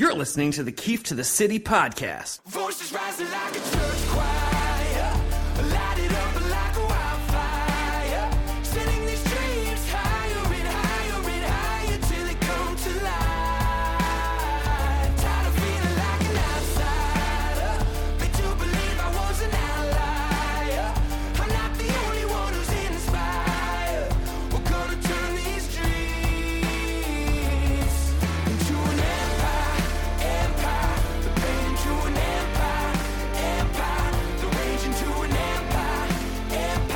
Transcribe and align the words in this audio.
You're 0.00 0.14
listening 0.14 0.52
to 0.52 0.62
the 0.62 0.70
Keefe 0.70 1.02
to 1.04 1.14
the 1.16 1.24
City 1.24 1.58
podcast. 1.58 2.38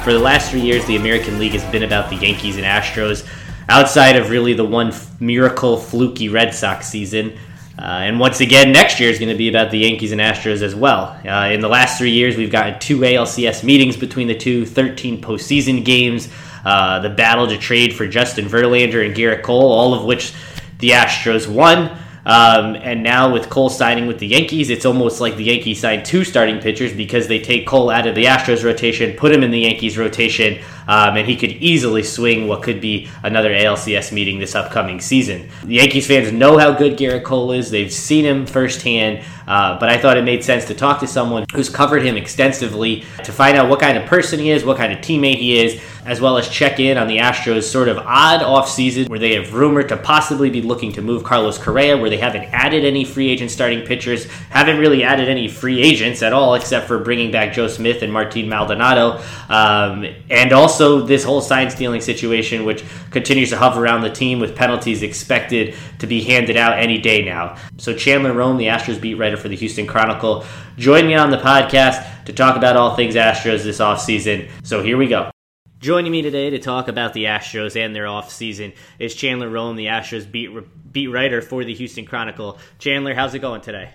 For 0.04 0.12
the 0.12 0.18
last 0.18 0.50
three 0.50 0.62
years, 0.62 0.84
the 0.86 0.96
American 0.96 1.38
League 1.38 1.52
has 1.52 1.64
been 1.70 1.84
about 1.84 2.10
the 2.10 2.16
Yankees 2.16 2.56
and 2.56 2.66
Astros, 2.66 3.24
outside 3.68 4.16
of 4.16 4.30
really 4.30 4.52
the 4.52 4.64
one 4.64 4.92
miracle, 5.20 5.76
fluky 5.76 6.28
Red 6.28 6.52
Sox 6.52 6.88
season. 6.88 7.38
Uh, 7.78 7.82
and 7.82 8.18
once 8.18 8.40
again, 8.40 8.72
next 8.72 8.98
year 8.98 9.10
is 9.10 9.20
going 9.20 9.28
to 9.28 9.38
be 9.38 9.48
about 9.48 9.70
the 9.70 9.78
Yankees 9.78 10.10
and 10.10 10.20
Astros 10.20 10.60
as 10.60 10.74
well. 10.74 11.16
Uh, 11.24 11.52
in 11.52 11.60
the 11.60 11.68
last 11.68 11.98
three 11.98 12.10
years, 12.10 12.36
we've 12.36 12.50
gotten 12.50 12.80
two 12.80 12.98
ALCS 12.98 13.62
meetings 13.62 13.96
between 13.96 14.26
the 14.26 14.34
two, 14.34 14.66
13 14.66 15.22
postseason 15.22 15.84
games, 15.84 16.28
uh, 16.64 16.98
the 16.98 17.10
battle 17.10 17.46
to 17.46 17.56
trade 17.56 17.94
for 17.94 18.08
Justin 18.08 18.46
Verlander 18.46 19.06
and 19.06 19.14
Gerrit 19.14 19.44
Cole, 19.44 19.70
all 19.70 19.94
of 19.94 20.04
which 20.04 20.34
the 20.80 20.90
Astros 20.90 21.46
won. 21.46 21.96
Um, 22.24 22.76
and 22.76 23.02
now 23.02 23.32
with 23.32 23.50
Cole 23.50 23.68
signing 23.68 24.06
with 24.06 24.18
the 24.18 24.26
Yankees, 24.26 24.70
it's 24.70 24.86
almost 24.86 25.20
like 25.20 25.36
the 25.36 25.44
Yankees 25.44 25.80
signed 25.80 26.04
two 26.04 26.24
starting 26.24 26.60
pitchers 26.60 26.92
because 26.92 27.26
they 27.26 27.40
take 27.40 27.66
Cole 27.66 27.90
out 27.90 28.06
of 28.06 28.14
the 28.14 28.24
Astros 28.24 28.64
rotation, 28.64 29.16
put 29.16 29.32
him 29.32 29.42
in 29.42 29.50
the 29.50 29.60
Yankees 29.60 29.98
rotation, 29.98 30.62
um, 30.88 31.16
and 31.16 31.26
he 31.26 31.36
could 31.36 31.52
easily 31.52 32.02
swing 32.02 32.48
what 32.48 32.62
could 32.62 32.80
be 32.80 33.08
another 33.22 33.50
ALCS 33.50 34.12
meeting 34.12 34.38
this 34.38 34.54
upcoming 34.54 35.00
season. 35.00 35.48
The 35.64 35.74
Yankees 35.74 36.06
fans 36.06 36.32
know 36.32 36.58
how 36.58 36.72
good 36.72 36.98
Gerrit 36.98 37.24
Cole 37.24 37.52
is; 37.52 37.70
they've 37.70 37.92
seen 37.92 38.24
him 38.24 38.46
firsthand. 38.46 39.24
Uh, 39.46 39.78
but 39.78 39.88
I 39.88 39.98
thought 39.98 40.16
it 40.16 40.22
made 40.22 40.44
sense 40.44 40.64
to 40.66 40.74
talk 40.74 41.00
to 41.00 41.06
someone 41.06 41.44
who's 41.52 41.68
covered 41.68 42.02
him 42.02 42.16
extensively 42.16 43.04
to 43.24 43.32
find 43.32 43.56
out 43.56 43.68
what 43.68 43.80
kind 43.80 43.98
of 43.98 44.06
person 44.06 44.38
he 44.38 44.50
is, 44.50 44.64
what 44.64 44.76
kind 44.76 44.92
of 44.92 45.00
teammate 45.00 45.36
he 45.36 45.58
is, 45.58 45.82
as 46.06 46.20
well 46.20 46.38
as 46.38 46.48
check 46.48 46.80
in 46.80 46.96
on 46.96 47.06
the 47.06 47.18
Astros' 47.18 47.64
sort 47.64 47.88
of 47.88 47.98
odd 47.98 48.40
offseason 48.40 49.08
where 49.08 49.18
they 49.18 49.34
have 49.34 49.52
rumored 49.54 49.88
to 49.88 49.96
possibly 49.96 50.50
be 50.50 50.62
looking 50.62 50.92
to 50.92 51.02
move 51.02 51.24
Carlos 51.24 51.58
Correa, 51.58 51.96
where 51.96 52.10
they 52.10 52.16
haven't 52.16 52.44
added 52.52 52.84
any 52.84 53.04
free 53.04 53.28
agent 53.28 53.50
starting 53.50 53.82
pitchers, 53.82 54.26
haven't 54.50 54.78
really 54.78 55.04
added 55.04 55.28
any 55.28 55.48
free 55.48 55.82
agents 55.82 56.22
at 56.22 56.32
all, 56.32 56.54
except 56.54 56.86
for 56.86 56.98
bringing 56.98 57.30
back 57.30 57.52
Joe 57.52 57.68
Smith 57.68 58.02
and 58.02 58.12
Martin 58.12 58.48
Maldonado, 58.48 59.22
um, 59.48 60.06
and 60.30 60.52
also 60.52 60.71
this 60.78 61.24
whole 61.24 61.40
sign 61.40 61.70
stealing 61.70 62.00
situation, 62.00 62.64
which 62.64 62.84
continues 63.10 63.50
to 63.50 63.56
hover 63.56 63.82
around 63.82 64.02
the 64.02 64.10
team 64.10 64.40
with 64.40 64.54
penalties 64.54 65.02
expected 65.02 65.74
to 65.98 66.06
be 66.06 66.22
handed 66.22 66.56
out 66.56 66.78
any 66.78 66.98
day 66.98 67.24
now. 67.24 67.56
So 67.78 67.94
Chandler 67.94 68.32
Rome, 68.32 68.56
the 68.56 68.66
Astros 68.66 69.00
beat 69.00 69.14
writer 69.14 69.36
for 69.36 69.48
the 69.48 69.56
Houston 69.56 69.86
Chronicle, 69.86 70.44
joined 70.76 71.06
me 71.06 71.14
on 71.14 71.30
the 71.30 71.38
podcast 71.38 72.24
to 72.24 72.32
talk 72.32 72.56
about 72.56 72.76
all 72.76 72.96
things 72.96 73.14
Astros 73.14 73.64
this 73.64 73.78
offseason. 73.78 74.48
So 74.62 74.82
here 74.82 74.96
we 74.96 75.08
go. 75.08 75.30
Joining 75.78 76.12
me 76.12 76.22
today 76.22 76.50
to 76.50 76.60
talk 76.60 76.86
about 76.86 77.12
the 77.12 77.24
Astros 77.24 77.74
and 77.74 77.94
their 77.94 78.04
offseason 78.04 78.74
is 79.00 79.16
Chandler 79.16 79.50
Rome, 79.50 79.74
the 79.74 79.86
Astros 79.86 80.30
beat 80.30 80.50
beat 80.92 81.08
writer 81.08 81.42
for 81.42 81.64
the 81.64 81.74
Houston 81.74 82.04
Chronicle. 82.04 82.58
Chandler, 82.78 83.14
how's 83.14 83.34
it 83.34 83.40
going 83.40 83.62
today? 83.62 83.90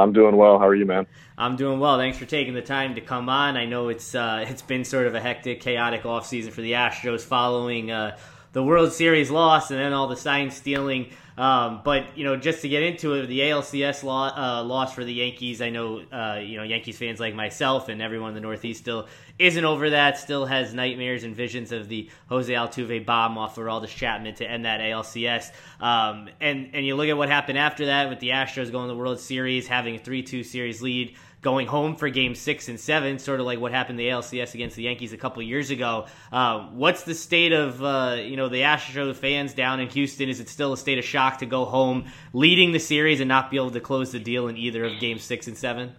I'm 0.00 0.12
doing 0.12 0.36
well. 0.36 0.58
How 0.58 0.66
are 0.66 0.74
you, 0.74 0.86
man? 0.86 1.06
I'm 1.38 1.56
doing 1.56 1.78
well. 1.78 1.98
Thanks 1.98 2.18
for 2.18 2.26
taking 2.26 2.54
the 2.54 2.62
time 2.62 2.94
to 2.96 3.00
come 3.00 3.28
on. 3.28 3.56
I 3.56 3.66
know 3.66 3.88
it's 3.88 4.14
uh, 4.14 4.44
it's 4.48 4.62
been 4.62 4.84
sort 4.84 5.06
of 5.06 5.14
a 5.14 5.20
hectic, 5.20 5.60
chaotic 5.60 6.02
offseason 6.02 6.52
for 6.52 6.60
the 6.60 6.72
Astros 6.72 7.22
following 7.22 7.90
uh, 7.90 8.16
the 8.52 8.62
World 8.62 8.92
Series 8.92 9.30
loss 9.30 9.70
and 9.70 9.78
then 9.78 9.92
all 9.92 10.08
the 10.08 10.16
sign 10.16 10.50
stealing. 10.50 11.10
Um, 11.38 11.80
but 11.84 12.18
you 12.18 12.24
know, 12.24 12.36
just 12.36 12.60
to 12.62 12.68
get 12.68 12.82
into 12.82 13.14
it, 13.14 13.26
the 13.26 13.40
ALCS 13.40 14.02
law, 14.02 14.28
uh, 14.36 14.62
loss 14.62 14.92
for 14.92 15.04
the 15.04 15.12
Yankees. 15.12 15.62
I 15.62 15.70
know 15.70 16.02
uh, 16.12 16.40
you 16.42 16.56
know 16.56 16.64
Yankees 16.64 16.98
fans 16.98 17.20
like 17.20 17.34
myself 17.34 17.88
and 17.88 18.02
everyone 18.02 18.30
in 18.30 18.34
the 18.34 18.40
Northeast 18.40 18.80
still 18.80 19.08
isn't 19.40 19.64
over 19.64 19.90
that. 19.90 20.18
Still 20.18 20.44
has 20.44 20.74
nightmares 20.74 21.24
and 21.24 21.34
visions 21.34 21.72
of 21.72 21.88
the 21.88 22.10
Jose 22.28 22.52
Altuve 22.52 23.04
bomb 23.06 23.38
off 23.38 23.56
of 23.56 23.64
Aroldis 23.64 23.88
Chapman 23.88 24.34
to 24.36 24.48
end 24.48 24.66
that 24.66 24.80
ALCS. 24.80 25.50
Um, 25.80 26.28
and 26.40 26.70
and 26.74 26.86
you 26.86 26.94
look 26.94 27.08
at 27.08 27.16
what 27.16 27.28
happened 27.28 27.58
after 27.58 27.86
that 27.86 28.10
with 28.10 28.20
the 28.20 28.28
Astros 28.28 28.70
going 28.70 28.88
to 28.88 28.94
the 28.94 28.98
World 28.98 29.18
Series, 29.18 29.66
having 29.66 29.96
a 29.96 29.98
three-two 29.98 30.44
series 30.44 30.82
lead 30.82 31.16
going 31.42 31.66
home 31.66 31.96
for 31.96 32.10
game 32.10 32.34
six 32.34 32.68
and 32.68 32.78
seven, 32.78 33.18
sort 33.18 33.40
of 33.40 33.46
like 33.46 33.58
what 33.58 33.72
happened 33.72 33.98
in 33.98 34.06
the 34.06 34.12
ALCS 34.12 34.52
against 34.52 34.76
the 34.76 34.82
Yankees 34.82 35.14
a 35.14 35.16
couple 35.16 35.42
years 35.42 35.70
ago. 35.70 36.06
Uh, 36.30 36.66
what's 36.72 37.04
the 37.04 37.14
state 37.14 37.52
of 37.52 37.82
uh, 37.82 38.18
you 38.20 38.36
know 38.36 38.48
the 38.48 38.60
Astros 38.60 39.16
fans 39.16 39.54
down 39.54 39.80
in 39.80 39.88
Houston? 39.88 40.28
Is 40.28 40.40
it 40.40 40.50
still 40.50 40.74
a 40.74 40.76
state 40.76 40.98
of 40.98 41.04
shock 41.04 41.38
to 41.38 41.46
go 41.46 41.64
home 41.64 42.10
leading 42.34 42.72
the 42.72 42.78
series 42.78 43.20
and 43.20 43.28
not 43.28 43.50
be 43.50 43.56
able 43.56 43.70
to 43.70 43.80
close 43.80 44.12
the 44.12 44.20
deal 44.20 44.48
in 44.48 44.58
either 44.58 44.84
of 44.84 45.00
game 45.00 45.18
six 45.18 45.46
and 45.46 45.56
seven? 45.56 45.94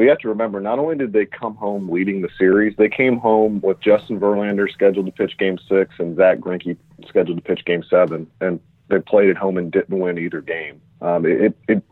You 0.00 0.08
have 0.08 0.18
to 0.18 0.28
remember, 0.28 0.60
not 0.60 0.78
only 0.78 0.96
did 0.96 1.12
they 1.12 1.26
come 1.26 1.54
home 1.56 1.90
leading 1.90 2.22
the 2.22 2.28
series, 2.38 2.76
they 2.76 2.88
came 2.88 3.18
home 3.18 3.60
with 3.60 3.80
Justin 3.80 4.18
Verlander 4.18 4.70
scheduled 4.70 5.06
to 5.06 5.12
pitch 5.12 5.36
Game 5.38 5.58
Six 5.68 5.94
and 5.98 6.16
Zack 6.16 6.38
Greinke 6.38 6.76
scheduled 7.08 7.38
to 7.38 7.42
pitch 7.42 7.64
Game 7.64 7.82
Seven, 7.88 8.26
and 8.40 8.60
they 8.88 8.98
played 8.98 9.30
at 9.30 9.36
home 9.36 9.56
and 9.56 9.70
didn't 9.70 9.98
win 9.98 10.18
either 10.18 10.40
game. 10.40 10.80
Um, 11.00 11.26
it, 11.26 11.56
it 11.68 11.82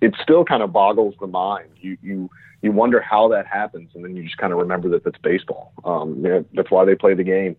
it 0.00 0.14
still 0.22 0.44
kind 0.44 0.62
of 0.62 0.72
boggles 0.72 1.14
the 1.20 1.26
mind. 1.26 1.70
You 1.80 1.96
you 2.02 2.30
you 2.62 2.72
wonder 2.72 3.00
how 3.00 3.28
that 3.28 3.46
happens, 3.46 3.90
and 3.94 4.04
then 4.04 4.16
you 4.16 4.22
just 4.22 4.38
kind 4.38 4.52
of 4.52 4.58
remember 4.58 4.88
that 4.90 5.04
that's 5.04 5.18
baseball. 5.18 5.72
Um, 5.84 6.22
that's 6.54 6.70
why 6.70 6.84
they 6.84 6.94
play 6.94 7.14
the 7.14 7.24
game. 7.24 7.56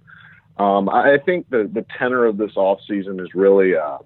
Um, 0.57 0.87
I 0.89 1.17
think 1.17 1.49
the 1.49 1.69
the 1.71 1.85
tenor 1.97 2.25
of 2.25 2.37
this 2.37 2.55
off 2.55 2.79
season 2.87 3.19
is 3.19 3.33
really 3.33 3.75
uh, 3.75 3.97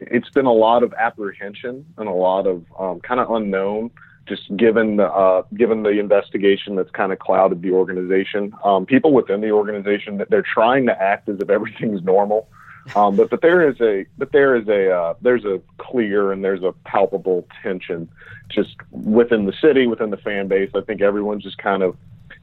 it's 0.00 0.30
been 0.30 0.46
a 0.46 0.52
lot 0.52 0.82
of 0.82 0.92
apprehension 0.94 1.86
and 1.96 2.08
a 2.08 2.12
lot 2.12 2.46
of 2.46 2.64
um, 2.78 3.00
kind 3.00 3.20
of 3.20 3.30
unknown, 3.30 3.90
just 4.26 4.54
given 4.56 4.96
the 4.96 5.06
uh, 5.06 5.42
given 5.54 5.82
the 5.82 5.90
investigation 5.90 6.76
that's 6.76 6.90
kind 6.90 7.12
of 7.12 7.18
clouded 7.18 7.62
the 7.62 7.70
organization. 7.70 8.54
Um, 8.64 8.86
people 8.86 9.12
within 9.12 9.40
the 9.40 9.50
organization 9.50 10.18
that 10.18 10.30
they're 10.30 10.42
trying 10.42 10.86
to 10.86 11.02
act 11.02 11.28
as 11.28 11.40
if 11.40 11.50
everything's 11.50 12.02
normal. 12.02 12.48
Um, 12.94 13.16
but 13.16 13.30
but 13.30 13.40
there 13.40 13.66
is 13.68 13.80
a 13.80 14.06
but 14.18 14.32
there 14.32 14.56
is 14.56 14.68
a 14.68 14.90
uh, 14.90 15.14
there's 15.22 15.44
a 15.44 15.60
clear 15.78 16.32
and 16.32 16.44
there's 16.44 16.62
a 16.62 16.72
palpable 16.84 17.46
tension 17.62 18.08
just 18.50 18.76
within 18.90 19.46
the 19.46 19.54
city 19.60 19.86
within 19.86 20.10
the 20.10 20.18
fan 20.18 20.48
base. 20.48 20.70
I 20.74 20.82
think 20.82 21.00
everyone's 21.00 21.42
just 21.42 21.56
kind 21.56 21.82
of, 21.82 21.96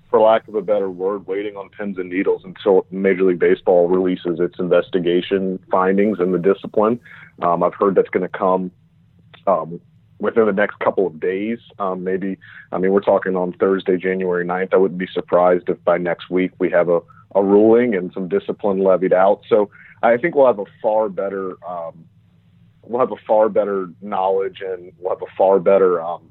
for 0.09 0.19
lack 0.19 0.47
of 0.47 0.55
a 0.55 0.61
better 0.61 0.89
word, 0.89 1.27
waiting 1.27 1.55
on 1.57 1.69
pins 1.69 1.99
and 1.99 2.09
needles 2.09 2.41
until 2.43 2.87
Major 2.89 3.23
League 3.23 3.39
Baseball 3.39 3.87
releases 3.87 4.39
its 4.39 4.57
investigation 4.59 5.59
findings 5.69 6.19
and 6.19 6.33
the 6.33 6.39
discipline. 6.39 6.99
Um, 7.43 7.61
I've 7.61 7.75
heard 7.75 7.93
that's 7.93 8.09
going 8.09 8.27
to 8.27 8.37
come 8.37 8.71
um, 9.45 9.79
within 10.21 10.45
the 10.45 10.53
next 10.53 10.79
couple 10.79 11.05
of 11.07 11.19
days. 11.19 11.59
Um, 11.79 12.03
maybe 12.03 12.37
I 12.71 12.77
mean 12.77 12.91
we're 12.91 13.01
talking 13.01 13.35
on 13.35 13.53
Thursday, 13.53 13.97
January 13.97 14.45
9th. 14.45 14.73
I 14.73 14.77
wouldn't 14.77 14.99
be 14.99 15.07
surprised 15.07 15.67
if 15.67 15.83
by 15.83 15.97
next 15.97 16.29
week 16.29 16.51
we 16.59 16.69
have 16.69 16.87
a 16.87 17.01
a 17.33 17.43
ruling 17.43 17.95
and 17.95 18.11
some 18.13 18.27
discipline 18.27 18.79
levied 18.79 19.13
out. 19.13 19.41
So 19.47 19.69
I 20.03 20.17
think 20.17 20.35
we'll 20.35 20.47
have 20.47 20.59
a 20.59 20.65
far 20.81 21.09
better 21.09 21.57
um, 21.67 22.05
we'll 22.83 22.99
have 22.99 23.11
a 23.11 23.25
far 23.27 23.49
better 23.49 23.89
knowledge 24.01 24.61
and 24.65 24.91
we'll 24.99 25.15
have 25.15 25.21
a 25.21 25.35
far 25.37 25.59
better 25.59 26.01
um, 26.01 26.29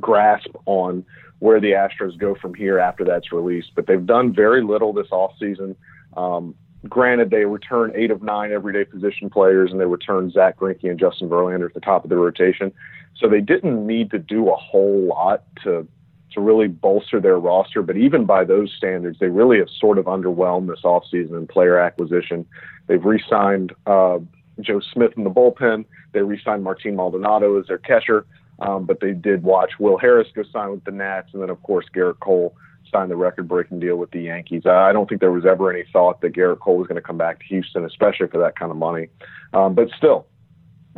grasp 0.00 0.50
on 0.66 1.04
where 1.38 1.60
the 1.60 1.72
Astros 1.72 2.16
go 2.16 2.34
from 2.34 2.54
here 2.54 2.78
after 2.78 3.04
that's 3.04 3.32
released. 3.32 3.72
But 3.74 3.86
they've 3.86 4.04
done 4.04 4.32
very 4.32 4.62
little 4.62 4.92
this 4.92 5.08
offseason. 5.08 5.74
Um, 6.16 6.54
granted, 6.88 7.30
they 7.30 7.44
return 7.44 7.92
eight 7.94 8.10
of 8.10 8.22
nine 8.22 8.52
everyday 8.52 8.84
position 8.84 9.30
players, 9.30 9.70
and 9.70 9.80
they 9.80 9.86
return 9.86 10.30
Zack 10.30 10.58
Greinke 10.58 10.90
and 10.90 10.98
Justin 10.98 11.28
Verlander 11.28 11.66
at 11.66 11.74
the 11.74 11.80
top 11.80 12.04
of 12.04 12.10
the 12.10 12.16
rotation. 12.16 12.72
So 13.16 13.28
they 13.28 13.40
didn't 13.40 13.86
need 13.86 14.10
to 14.10 14.18
do 14.18 14.50
a 14.50 14.56
whole 14.56 15.06
lot 15.06 15.44
to 15.64 15.86
to 16.32 16.40
really 16.40 16.66
bolster 16.66 17.20
their 17.20 17.38
roster. 17.38 17.82
But 17.82 17.98
even 17.98 18.24
by 18.24 18.44
those 18.44 18.72
standards, 18.74 19.18
they 19.18 19.28
really 19.28 19.58
have 19.58 19.68
sort 19.68 19.98
of 19.98 20.06
underwhelmed 20.06 20.68
this 20.68 20.80
offseason 20.82 21.36
in 21.36 21.46
player 21.46 21.78
acquisition. 21.78 22.46
They've 22.86 23.04
re-signed 23.04 23.74
uh, 23.86 24.18
Joe 24.58 24.80
Smith 24.94 25.12
in 25.18 25.24
the 25.24 25.30
bullpen. 25.30 25.84
They 26.12 26.22
re-signed 26.22 26.64
Martin 26.64 26.96
Maldonado 26.96 27.60
as 27.60 27.66
their 27.66 27.76
catcher. 27.76 28.24
Um, 28.60 28.86
but 28.86 29.00
they 29.00 29.12
did 29.12 29.42
watch 29.42 29.72
Will 29.78 29.98
Harris 29.98 30.28
go 30.34 30.42
sign 30.52 30.70
with 30.70 30.84
the 30.84 30.90
Nats, 30.90 31.30
and 31.32 31.42
then 31.42 31.50
of 31.50 31.62
course 31.62 31.86
Gerrit 31.94 32.20
Cole 32.20 32.54
signed 32.92 33.10
the 33.10 33.16
record-breaking 33.16 33.80
deal 33.80 33.96
with 33.96 34.10
the 34.10 34.20
Yankees. 34.20 34.66
I 34.66 34.92
don't 34.92 35.08
think 35.08 35.20
there 35.20 35.32
was 35.32 35.46
ever 35.46 35.72
any 35.72 35.84
thought 35.92 36.20
that 36.20 36.34
Gerrit 36.34 36.60
Cole 36.60 36.76
was 36.76 36.86
going 36.86 36.96
to 36.96 37.02
come 37.02 37.18
back 37.18 37.40
to 37.40 37.44
Houston, 37.46 37.84
especially 37.84 38.28
for 38.28 38.38
that 38.38 38.56
kind 38.56 38.70
of 38.70 38.76
money. 38.76 39.08
Um, 39.52 39.74
but 39.74 39.88
still, 39.96 40.26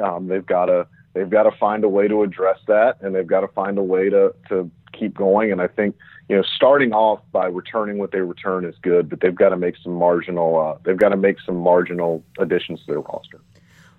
um, 0.02 0.28
they've 0.28 0.44
got 0.44 0.66
to 0.66 0.86
they've 1.14 1.30
got 1.30 1.44
to 1.44 1.52
find 1.52 1.84
a 1.84 1.88
way 1.88 2.08
to 2.08 2.22
address 2.22 2.58
that, 2.66 3.00
and 3.00 3.14
they've 3.14 3.26
got 3.26 3.40
to 3.40 3.48
find 3.48 3.78
a 3.78 3.82
way 3.82 4.10
to 4.10 4.34
to 4.48 4.70
keep 4.92 5.16
going. 5.16 5.52
And 5.52 5.60
I 5.62 5.68
think 5.68 5.96
you 6.28 6.36
know 6.36 6.42
starting 6.42 6.92
off 6.92 7.20
by 7.32 7.46
returning 7.46 7.98
what 7.98 8.12
they 8.12 8.20
return 8.20 8.64
is 8.64 8.74
good, 8.82 9.08
but 9.08 9.20
they've 9.20 9.34
got 9.34 9.50
to 9.50 9.56
make 9.56 9.76
some 9.82 9.92
marginal 9.92 10.58
uh, 10.58 10.78
they've 10.84 10.96
got 10.96 11.10
to 11.10 11.16
make 11.16 11.36
some 11.46 11.56
marginal 11.56 12.24
additions 12.38 12.80
to 12.80 12.86
their 12.86 13.00
roster. 13.00 13.40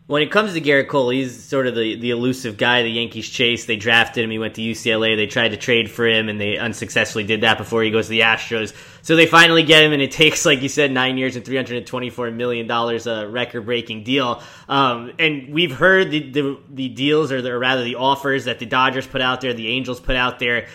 When 0.08 0.22
it 0.22 0.30
comes 0.30 0.54
to 0.54 0.62
Gerrit 0.62 0.88
Cole, 0.88 1.10
he's 1.10 1.44
sort 1.44 1.66
of 1.66 1.74
the, 1.74 1.96
the 1.96 2.12
elusive 2.12 2.58
guy 2.58 2.84
the 2.84 2.90
Yankees 2.92 3.28
chase. 3.28 3.66
They 3.66 3.76
drafted 3.76 4.24
him. 4.24 4.30
He 4.30 4.38
went 4.38 4.54
to 4.54 4.62
UCLA. 4.62 5.16
They 5.16 5.26
tried 5.26 5.50
to 5.50 5.58
trade 5.58 5.90
for 5.90 6.06
him, 6.06 6.30
and 6.30 6.40
they 6.40 6.60
unsuccessfully 6.60 7.24
did 7.24 7.42
that 7.42 7.58
before 7.58 7.82
he 7.82 7.90
goes 7.90 8.06
to 8.06 8.12
the 8.12 8.20
Astros. 8.20 8.76
So 9.02 9.16
they 9.16 9.26
finally 9.26 9.64
get 9.64 9.84
him, 9.84 9.94
and 9.94 10.04
it 10.04 10.12
takes, 10.24 10.46
like 10.46 10.62
you 10.62 10.70
said, 10.70 10.92
nine 10.92 11.18
years 11.18 11.36
and 11.36 11.44
$324 11.44 12.36
million, 12.36 12.70
a 12.70 13.28
record 13.28 13.66
breaking 13.66 14.04
deal. 14.04 14.44
Um, 14.70 15.12
and 15.18 15.52
we've 15.52 15.76
heard 15.76 16.12
the, 16.12 16.30
the, 16.30 16.60
the 16.70 16.90
deals, 16.90 17.32
or, 17.32 17.42
the, 17.42 17.54
or 17.54 17.58
rather 17.58 17.84
the 17.84 17.96
offers 17.96 18.46
that 18.46 18.60
the 18.60 18.68
Dodgers 18.68 19.08
put 19.08 19.22
out 19.22 19.42
there, 19.42 19.56
the 19.56 19.70
Angels 19.70 20.00
put 20.00 20.16
out 20.16 20.38
there. 20.38 20.68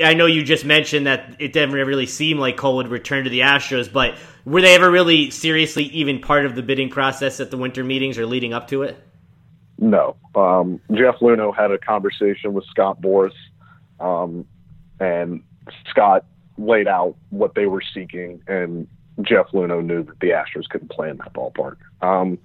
I 0.00 0.14
know 0.14 0.26
you 0.26 0.42
just 0.42 0.64
mentioned 0.64 1.06
that 1.06 1.36
it 1.38 1.52
didn't 1.52 1.72
really 1.72 2.06
seem 2.06 2.38
like 2.38 2.56
Cole 2.56 2.76
would 2.76 2.88
return 2.88 3.24
to 3.24 3.30
the 3.30 3.40
Astros, 3.40 3.92
but 3.92 4.16
were 4.44 4.60
they 4.60 4.74
ever 4.74 4.90
really 4.90 5.30
seriously 5.30 5.84
even 5.84 6.20
part 6.20 6.46
of 6.46 6.54
the 6.54 6.62
bidding 6.62 6.90
process 6.90 7.40
at 7.40 7.50
the 7.50 7.56
winter 7.56 7.84
meetings 7.84 8.18
or 8.18 8.26
leading 8.26 8.52
up 8.52 8.68
to 8.68 8.82
it? 8.82 8.96
No. 9.78 10.16
Um, 10.34 10.80
Jeff 10.92 11.16
Luhnow 11.16 11.56
had 11.56 11.70
a 11.70 11.78
conversation 11.78 12.52
with 12.52 12.64
Scott 12.66 13.00
Boras, 13.00 13.32
um, 13.98 14.46
and 14.98 15.42
Scott 15.88 16.24
laid 16.58 16.86
out 16.86 17.16
what 17.30 17.54
they 17.54 17.66
were 17.66 17.82
seeking, 17.94 18.42
and 18.46 18.86
Jeff 19.22 19.48
Luhnow 19.52 19.84
knew 19.84 20.02
that 20.02 20.20
the 20.20 20.28
Astros 20.28 20.68
couldn't 20.68 20.90
play 20.90 21.10
in 21.10 21.16
that 21.18 21.32
ballpark. 21.32 21.76
Um, 22.02 22.38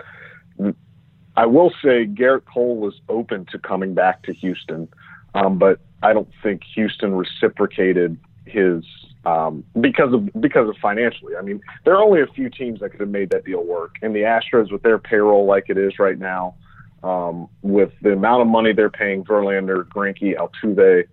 I 1.37 1.45
will 1.45 1.71
say 1.83 2.05
Gerrit 2.05 2.45
Cole 2.45 2.77
was 2.77 3.01
open 3.09 3.45
to 3.51 3.59
coming 3.59 3.93
back 3.93 4.23
to 4.23 4.33
Houston, 4.33 4.87
um, 5.33 5.59
but 5.59 5.79
I 6.05 6.13
don't 6.13 6.29
think 6.43 6.61
Houston 6.75 7.15
reciprocated 7.15 8.17
his 8.45 8.83
um, 9.25 9.63
because 9.81 10.13
of 10.13 10.29
because 10.39 10.69
of 10.69 10.75
financially. 10.77 11.35
I 11.35 11.41
mean, 11.41 11.61
there 11.83 11.95
are 11.95 12.03
only 12.03 12.21
a 12.21 12.27
few 12.27 12.47
teams 12.49 12.79
that 12.81 12.91
could 12.91 12.99
have 12.99 13.09
made 13.09 13.31
that 13.31 13.43
deal 13.43 13.63
work, 13.63 13.95
and 14.03 14.15
the 14.15 14.19
Astros 14.19 14.71
with 14.71 14.83
their 14.83 14.99
payroll 14.99 15.45
like 15.45 15.65
it 15.67 15.79
is 15.79 15.97
right 15.97 16.19
now, 16.19 16.55
um, 17.03 17.49
with 17.63 17.91
the 18.03 18.13
amount 18.13 18.43
of 18.43 18.47
money 18.47 18.71
they're 18.71 18.91
paying 18.91 19.23
Verlander, 19.23 19.83
Greinke, 19.83 20.35
Altuve, 20.37 21.05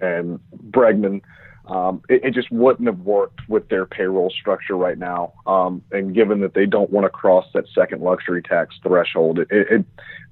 and 0.00 0.40
Bregman, 0.70 1.20
um, 1.70 2.02
it, 2.08 2.24
it, 2.24 2.34
just 2.34 2.50
wouldn't 2.50 2.88
have 2.88 2.98
worked 3.00 3.48
with 3.48 3.68
their 3.68 3.86
payroll 3.86 4.28
structure 4.28 4.76
right 4.76 4.98
now. 4.98 5.32
Um, 5.46 5.84
and 5.92 6.12
given 6.12 6.40
that 6.40 6.52
they 6.52 6.66
don't 6.66 6.90
want 6.90 7.04
to 7.04 7.10
cross 7.10 7.46
that 7.54 7.64
second 7.72 8.02
luxury 8.02 8.42
tax 8.42 8.74
threshold, 8.82 9.38
it, 9.38 9.46
it, 9.50 9.84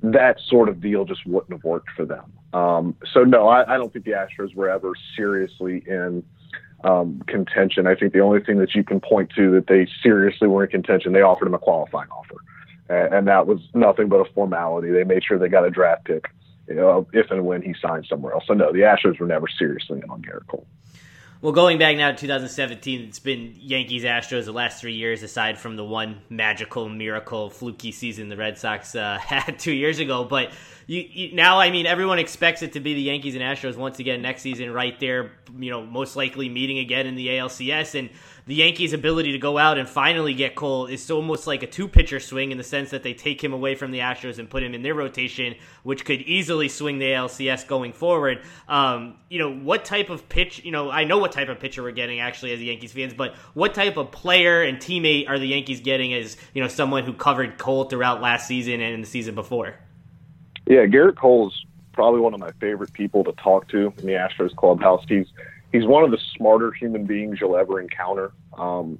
that 0.02 0.40
sort 0.40 0.68
of 0.68 0.80
deal 0.80 1.04
just 1.04 1.24
wouldn't 1.26 1.52
have 1.52 1.62
worked 1.62 1.90
for 1.96 2.04
them. 2.04 2.32
Um, 2.52 2.96
so 3.12 3.22
no, 3.22 3.46
I, 3.46 3.74
I, 3.74 3.76
don't 3.76 3.92
think 3.92 4.04
the 4.04 4.12
Astros 4.12 4.52
were 4.56 4.68
ever 4.68 4.94
seriously 5.14 5.84
in 5.86 6.24
um, 6.82 7.22
contention. 7.28 7.86
I 7.86 7.94
think 7.94 8.14
the 8.14 8.20
only 8.20 8.40
thing 8.40 8.58
that 8.58 8.74
you 8.74 8.82
can 8.82 8.98
point 8.98 9.30
to 9.36 9.52
that 9.52 9.68
they 9.68 9.86
seriously 10.02 10.48
were 10.48 10.64
in 10.64 10.70
contention, 10.70 11.12
they 11.12 11.22
offered 11.22 11.46
him 11.46 11.54
a 11.54 11.58
qualifying 11.58 12.08
offer, 12.10 12.36
and, 12.88 13.14
and 13.14 13.28
that 13.28 13.46
was 13.46 13.60
nothing 13.74 14.08
but 14.08 14.16
a 14.16 14.24
formality. 14.32 14.90
They 14.90 15.04
made 15.04 15.22
sure 15.22 15.38
they 15.38 15.48
got 15.48 15.64
a 15.64 15.70
draft 15.70 16.04
pick, 16.04 16.30
you 16.66 16.74
know, 16.74 17.06
if 17.12 17.30
and 17.30 17.46
when 17.46 17.62
he 17.62 17.74
signed 17.80 18.06
somewhere 18.08 18.32
else. 18.32 18.44
So 18.48 18.54
no, 18.54 18.72
the 18.72 18.80
Astros 18.80 19.20
were 19.20 19.26
never 19.26 19.46
seriously 19.46 20.00
in 20.02 20.10
on 20.10 20.22
Gerrit 20.22 20.48
Cole. 20.48 20.66
Well, 21.40 21.52
going 21.52 21.78
back 21.78 21.96
now 21.96 22.10
to 22.10 22.16
2017, 22.16 23.02
it's 23.02 23.20
been 23.20 23.54
Yankees 23.60 24.02
Astros 24.02 24.46
the 24.46 24.52
last 24.52 24.80
three 24.80 24.94
years, 24.94 25.22
aside 25.22 25.56
from 25.56 25.76
the 25.76 25.84
one 25.84 26.20
magical, 26.28 26.88
miracle, 26.88 27.48
fluky 27.48 27.92
season 27.92 28.28
the 28.28 28.36
Red 28.36 28.58
Sox 28.58 28.96
uh, 28.96 29.18
had 29.22 29.56
two 29.56 29.70
years 29.70 30.00
ago. 30.00 30.24
But 30.24 30.50
you, 30.88 31.04
you, 31.08 31.36
now, 31.36 31.60
I 31.60 31.70
mean, 31.70 31.86
everyone 31.86 32.18
expects 32.18 32.62
it 32.62 32.72
to 32.72 32.80
be 32.80 32.94
the 32.94 33.02
Yankees 33.02 33.36
and 33.36 33.44
Astros 33.44 33.76
once 33.76 34.00
again 34.00 34.20
next 34.20 34.42
season, 34.42 34.72
right 34.72 34.98
there. 34.98 35.30
You 35.56 35.70
know, 35.70 35.86
most 35.86 36.16
likely 36.16 36.48
meeting 36.48 36.80
again 36.80 37.06
in 37.06 37.14
the 37.14 37.28
ALCS, 37.28 37.96
and 37.96 38.10
the 38.48 38.54
Yankees' 38.54 38.94
ability 38.94 39.32
to 39.32 39.38
go 39.38 39.58
out 39.58 39.76
and 39.76 39.86
finally 39.86 40.32
get 40.32 40.54
Cole 40.54 40.86
is 40.86 41.10
almost 41.10 41.46
like 41.46 41.62
a 41.62 41.66
two 41.66 41.86
pitcher 41.86 42.18
swing 42.18 42.50
in 42.50 42.56
the 42.56 42.64
sense 42.64 42.88
that 42.90 43.02
they 43.02 43.12
take 43.12 43.44
him 43.44 43.52
away 43.52 43.74
from 43.74 43.90
the 43.90 43.98
Astros 43.98 44.38
and 44.38 44.48
put 44.48 44.62
him 44.62 44.72
in 44.72 44.80
their 44.80 44.94
rotation, 44.94 45.54
which 45.82 46.06
could 46.06 46.22
easily 46.22 46.70
swing 46.70 46.98
the 46.98 47.04
ALCS 47.04 47.66
going 47.66 47.92
forward. 47.92 48.40
Um, 48.66 49.16
you 49.28 49.38
know, 49.38 49.52
what 49.52 49.84
type 49.84 50.08
of 50.08 50.30
pitch, 50.30 50.64
you 50.64 50.72
know, 50.72 50.90
I 50.90 51.04
know 51.04 51.18
what 51.18 51.30
type 51.30 51.50
of 51.50 51.60
pitcher 51.60 51.82
we're 51.82 51.90
getting 51.90 52.20
actually 52.20 52.52
as 52.52 52.62
Yankees 52.62 52.90
fans, 52.90 53.12
but 53.12 53.34
what 53.52 53.74
type 53.74 53.98
of 53.98 54.12
player 54.12 54.62
and 54.62 54.78
teammate 54.78 55.28
are 55.28 55.38
the 55.38 55.48
Yankees 55.48 55.80
getting 55.80 56.14
as, 56.14 56.38
you 56.54 56.62
know, 56.62 56.68
someone 56.68 57.04
who 57.04 57.12
covered 57.12 57.58
Cole 57.58 57.84
throughout 57.84 58.22
last 58.22 58.48
season 58.48 58.80
and 58.80 58.94
in 58.94 59.02
the 59.02 59.06
season 59.06 59.34
before? 59.34 59.74
Yeah, 60.66 60.86
Gerrit 60.86 61.16
Cole's 61.16 61.66
probably 61.92 62.20
one 62.20 62.32
of 62.32 62.40
my 62.40 62.52
favorite 62.60 62.94
people 62.94 63.24
to 63.24 63.32
talk 63.32 63.68
to 63.68 63.92
in 63.98 64.06
the 64.06 64.12
Astros 64.12 64.56
clubhouse. 64.56 65.04
He's 65.06 65.26
he's 65.72 65.86
one 65.86 66.04
of 66.04 66.10
the 66.10 66.18
smarter 66.36 66.72
human 66.72 67.04
beings 67.04 67.38
you'll 67.40 67.56
ever 67.56 67.80
encounter. 67.80 68.32
Um, 68.56 68.98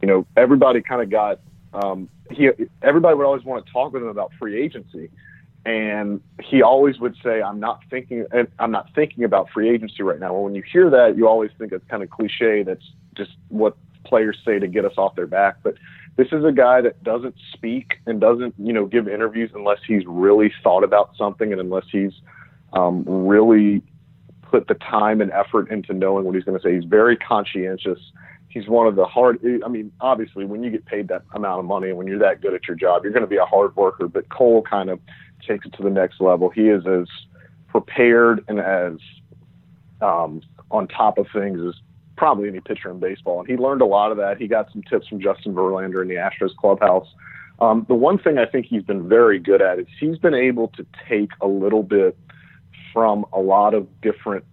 you 0.00 0.08
know, 0.08 0.26
everybody 0.36 0.82
kind 0.82 1.02
of 1.02 1.10
got 1.10 1.40
um, 1.72 2.08
he. 2.30 2.50
Everybody 2.82 3.14
would 3.16 3.26
always 3.26 3.44
want 3.44 3.64
to 3.64 3.72
talk 3.72 3.92
with 3.92 4.02
him 4.02 4.08
about 4.08 4.32
free 4.38 4.60
agency, 4.60 5.10
and 5.64 6.20
he 6.42 6.62
always 6.62 6.98
would 6.98 7.16
say, 7.22 7.42
"I'm 7.42 7.60
not 7.60 7.80
thinking. 7.90 8.26
I'm 8.58 8.70
not 8.70 8.88
thinking 8.94 9.24
about 9.24 9.50
free 9.50 9.68
agency 9.68 10.02
right 10.02 10.18
now." 10.18 10.32
Well, 10.32 10.44
when 10.44 10.54
you 10.54 10.62
hear 10.62 10.90
that, 10.90 11.16
you 11.16 11.28
always 11.28 11.50
think 11.58 11.72
it's 11.72 11.86
kind 11.88 12.02
of 12.02 12.10
cliche. 12.10 12.62
That's 12.62 12.84
just 13.14 13.32
what 13.48 13.76
players 14.04 14.38
say 14.44 14.58
to 14.58 14.66
get 14.66 14.84
us 14.84 14.94
off 14.96 15.16
their 15.16 15.26
back. 15.26 15.56
But 15.62 15.74
this 16.16 16.28
is 16.32 16.44
a 16.44 16.52
guy 16.52 16.80
that 16.80 17.02
doesn't 17.02 17.34
speak 17.52 17.98
and 18.06 18.20
doesn't, 18.20 18.54
you 18.58 18.72
know, 18.72 18.86
give 18.86 19.08
interviews 19.08 19.50
unless 19.54 19.78
he's 19.86 20.02
really 20.06 20.52
thought 20.62 20.84
about 20.84 21.10
something 21.16 21.52
and 21.52 21.60
unless 21.60 21.84
he's 21.90 22.12
um, 22.72 23.04
really 23.06 23.82
put 24.50 24.68
the 24.68 24.74
time 24.74 25.20
and 25.20 25.30
effort 25.32 25.70
into 25.70 25.92
knowing 25.92 26.24
what 26.24 26.34
he's 26.34 26.44
going 26.44 26.58
to 26.58 26.62
say. 26.62 26.74
He's 26.74 26.84
very 26.84 27.16
conscientious. 27.16 27.98
He's 28.48 28.68
one 28.68 28.86
of 28.86 28.96
the 28.96 29.04
hard. 29.04 29.38
I 29.64 29.68
mean, 29.68 29.92
obviously, 30.00 30.44
when 30.44 30.62
you 30.62 30.70
get 30.70 30.86
paid 30.86 31.08
that 31.08 31.22
amount 31.34 31.60
of 31.60 31.66
money 31.66 31.88
and 31.88 31.98
when 31.98 32.06
you're 32.06 32.18
that 32.20 32.40
good 32.40 32.54
at 32.54 32.66
your 32.66 32.76
job, 32.76 33.02
you're 33.04 33.12
going 33.12 33.22
to 33.22 33.28
be 33.28 33.36
a 33.36 33.44
hard 33.44 33.76
worker. 33.76 34.08
But 34.08 34.28
Cole 34.30 34.62
kind 34.62 34.88
of 34.88 34.98
takes 35.46 35.66
it 35.66 35.74
to 35.74 35.82
the 35.82 35.90
next 35.90 36.20
level. 36.20 36.48
He 36.48 36.68
is 36.68 36.86
as 36.86 37.06
prepared 37.68 38.44
and 38.48 38.60
as 38.60 38.94
um, 40.00 40.40
on 40.70 40.88
top 40.88 41.18
of 41.18 41.26
things 41.32 41.60
as 41.60 41.74
probably 42.16 42.48
any 42.48 42.60
pitcher 42.60 42.90
in 42.90 42.98
baseball. 42.98 43.40
And 43.40 43.48
he 43.48 43.56
learned 43.56 43.82
a 43.82 43.86
lot 43.86 44.10
of 44.10 44.16
that. 44.18 44.38
He 44.38 44.46
got 44.46 44.72
some 44.72 44.82
tips 44.82 45.08
from 45.08 45.20
Justin 45.20 45.54
Verlander 45.54 46.00
in 46.00 46.08
the 46.08 46.14
Astros 46.14 46.56
clubhouse. 46.56 47.06
Um, 47.58 47.84
the 47.88 47.94
one 47.94 48.18
thing 48.18 48.38
I 48.38 48.46
think 48.46 48.66
he's 48.66 48.82
been 48.82 49.08
very 49.08 49.38
good 49.38 49.62
at 49.62 49.78
is 49.78 49.86
he's 49.98 50.18
been 50.18 50.34
able 50.34 50.68
to 50.68 50.86
take 51.08 51.30
a 51.40 51.46
little 51.46 51.82
bit 51.82 52.16
from 52.92 53.24
a 53.32 53.40
lot 53.40 53.74
of 53.74 53.88
different 54.00 54.44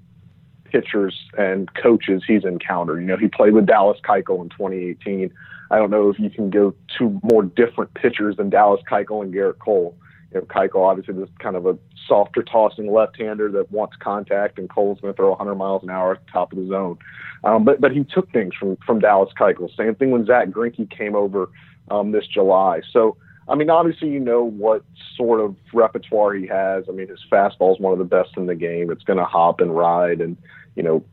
pitchers 0.66 1.16
and 1.38 1.74
coaches 1.76 2.24
he's 2.26 2.44
encountered. 2.44 3.00
You 3.00 3.08
know, 3.08 3.18
he 3.18 3.28
played 3.28 3.54
with 3.54 3.66
Dallas 3.66 4.00
Keuchel 4.04 4.42
in 4.42 4.50
2018. 4.50 5.32
I 5.72 5.78
don't 5.78 5.92
know 5.92 6.10
if 6.10 6.20
you 6.20 6.30
can 6.30 6.50
go 6.50 6.74
to 6.98 7.20
more 7.32 7.44
different 7.44 7.94
pitchers 7.94 8.38
than 8.38 8.50
Dallas 8.50 8.82
Keuchel 8.90 9.24
and 9.24 9.34
Gerrit 9.34 9.60
Cole. 9.60 9.96
You 10.34 10.40
know, 10.40 10.46
Keuchel 10.48 10.88
obviously 10.88 11.22
is 11.22 11.30
kind 11.40 11.56
of 11.56 11.66
a 11.66 11.78
softer 12.08 12.44
tossing 12.44 12.92
left-hander 12.92 13.52
that 13.52 13.72
wants 13.72 13.96
contact, 13.98 14.58
and 14.58 14.70
Cole's 14.70 15.00
going 15.00 15.14
to 15.14 15.16
throw 15.16 15.30
100 15.30 15.56
miles 15.56 15.84
an 15.84 15.90
hour 15.90 16.14
at 16.14 16.26
the 16.26 16.32
top 16.32 16.52
of 16.52 16.60
the 16.60 16.68
zone. 16.68 16.98
Um, 17.44 17.64
but 17.64 17.80
but 17.80 17.92
he 17.92 18.04
took 18.04 18.32
things 18.32 18.54
from 18.56 18.78
from 18.86 19.00
Dallas 19.00 19.32
Keuchel. 19.40 19.76
Same 19.76 19.96
thing 19.96 20.12
when 20.12 20.26
Zack 20.26 20.50
Greinke 20.50 20.90
came 20.90 21.16
over 21.16 21.50
um, 21.92 22.12
this 22.12 22.26
July. 22.26 22.82
So 22.92 23.18
I 23.48 23.56
mean, 23.56 23.70
obviously, 23.70 24.10
you 24.10 24.20
know 24.20 24.44
what 24.44 24.84
sort 25.16 25.42
of 25.42 25.56
repertoire 25.74 26.34
he 26.34 26.48
has. 26.48 26.86
I 26.88 26.92
mean, 26.92 27.08
his 27.08 27.20
fastball 27.32 27.74
is 27.74 27.80
one 27.80 27.94
of 27.94 28.00
the 28.00 28.06
best 28.06 28.38
in 28.38 28.46
the 28.46 28.56
game. 28.56 28.92
It's 28.92 29.04
going 29.04 29.20
to 29.20 29.26
hop 29.26 29.60
and 29.60 29.76
ride, 29.76 30.22
and 30.22 30.38
you 30.76 30.84
know, 30.84 31.04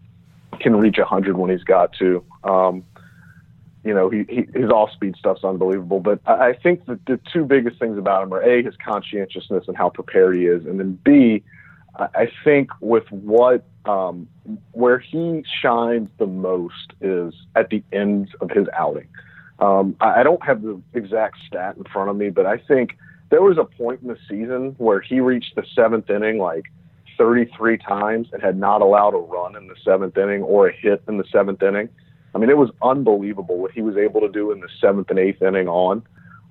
can 0.61 0.77
reach 0.77 0.99
100 0.99 1.37
when 1.37 1.51
he's 1.51 1.65
got 1.65 1.93
to. 1.95 2.25
Um, 2.45 2.85
you 3.85 3.95
know, 3.95 4.11
he, 4.11 4.25
he 4.29 4.47
his 4.55 4.71
off-speed 4.71 5.17
stuff's 5.17 5.43
unbelievable. 5.43 6.01
But 6.01 6.21
I, 6.27 6.51
I 6.51 6.53
think 6.53 6.87
that 6.87 7.05
the 7.07 7.19
two 7.33 7.45
biggest 7.45 7.79
things 7.79 7.99
about 7.99 8.23
him 8.23 8.33
are 8.33 8.43
a 8.43 8.63
his 8.63 8.75
conscientiousness 8.77 9.65
and 9.69 9.77
how 9.77 9.89
prepared 9.89 10.37
he 10.37 10.47
is, 10.47 10.67
and 10.67 10.79
then 10.79 10.99
b 11.05 11.43
I 11.99 12.31
think 12.45 12.71
with 12.81 13.11
what 13.11 13.65
um, 13.85 14.29
where 14.73 14.99
he 14.99 15.45
shines 15.63 16.09
the 16.19 16.27
most 16.27 16.93
is 17.01 17.35
at 17.57 17.71
the 17.71 17.83
end 17.93 18.29
of 18.41 18.51
his 18.51 18.67
outing. 18.77 19.09
Um, 19.61 19.97
I, 20.01 20.21
I 20.21 20.23
don't 20.23 20.43
have 20.45 20.63
the 20.63 20.81
exact 20.95 21.37
stat 21.47 21.77
in 21.77 21.85
front 21.85 22.11
of 22.11 22.17
me, 22.17 22.31
but 22.31 22.47
I 22.47 22.59
think 22.59 22.97
there 23.31 23.43
was 23.43 23.59
a 23.59 23.65
point 23.65 24.01
in 24.03 24.09
the 24.09 24.19
season 24.29 24.75
where 24.79 25.01
he 25.01 25.21
reached 25.21 25.55
the 25.55 25.65
seventh 25.75 26.11
inning 26.11 26.39
like 26.39 26.65
33 27.19 27.79
times 27.79 28.29
and 28.33 28.43
had 28.43 28.59
not 28.59 28.81
allowed 28.81 29.15
a 29.15 29.19
run 29.19 29.55
in 29.57 29.69
the 29.69 29.77
seventh 29.85 30.17
inning 30.17 30.43
or 30.43 30.69
a 30.69 30.73
hit 30.73 31.03
in 31.07 31.19
the 31.19 31.25
seventh 31.31 31.63
inning. 31.63 31.89
I 32.35 32.39
mean, 32.39 32.49
it 32.49 32.57
was 32.57 32.71
unbelievable 32.83 33.59
what 33.59 33.73
he 33.73 33.83
was 33.83 33.97
able 33.97 34.21
to 34.21 34.29
do 34.29 34.53
in 34.53 34.61
the 34.61 34.69
seventh 34.81 35.11
and 35.11 35.19
eighth 35.19 35.43
inning 35.43 35.69
on. 35.69 36.03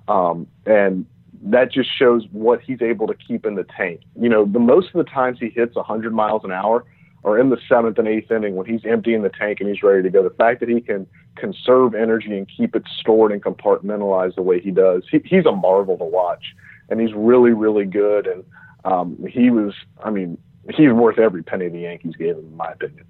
Um, 0.08 0.46
and 0.66 1.06
that 1.42 1.72
just 1.72 1.88
shows 1.98 2.24
what 2.32 2.60
he's 2.60 2.82
able 2.82 3.06
to 3.06 3.14
keep 3.14 3.46
in 3.46 3.54
the 3.54 3.64
tank. 3.64 4.02
You 4.18 4.28
know, 4.28 4.44
the 4.44 4.58
most 4.58 4.88
of 4.94 5.04
the 5.04 5.10
times 5.10 5.38
he 5.40 5.48
hits 5.48 5.74
100 5.74 6.12
miles 6.14 6.44
an 6.44 6.52
hour, 6.52 6.84
or 7.22 7.38
in 7.38 7.50
the 7.50 7.58
seventh 7.68 7.98
and 7.98 8.08
eighth 8.08 8.30
inning 8.30 8.56
when 8.56 8.66
he's 8.66 8.84
emptying 8.84 9.22
the 9.22 9.28
tank 9.28 9.60
and 9.60 9.68
he's 9.68 9.82
ready 9.82 10.02
to 10.02 10.10
go. 10.10 10.22
The 10.22 10.34
fact 10.34 10.60
that 10.60 10.68
he 10.68 10.80
can 10.80 11.06
conserve 11.36 11.94
energy 11.94 12.36
and 12.36 12.48
keep 12.48 12.74
it 12.74 12.84
stored 12.98 13.32
and 13.32 13.42
compartmentalized 13.42 14.36
the 14.36 14.42
way 14.42 14.60
he 14.60 14.70
does, 14.70 15.04
he, 15.10 15.20
he's 15.24 15.46
a 15.46 15.52
marvel 15.52 15.98
to 15.98 16.04
watch. 16.04 16.54
And 16.88 17.00
he's 17.00 17.12
really, 17.14 17.52
really 17.52 17.84
good. 17.84 18.26
And 18.26 18.44
um, 18.84 19.26
he 19.28 19.50
was, 19.50 19.74
I 20.02 20.10
mean, 20.10 20.38
he's 20.74 20.92
worth 20.92 21.18
every 21.18 21.42
penny 21.42 21.68
the 21.68 21.80
Yankees 21.80 22.16
gave 22.16 22.36
him, 22.36 22.46
in 22.46 22.56
my 22.56 22.72
opinion. 22.72 23.04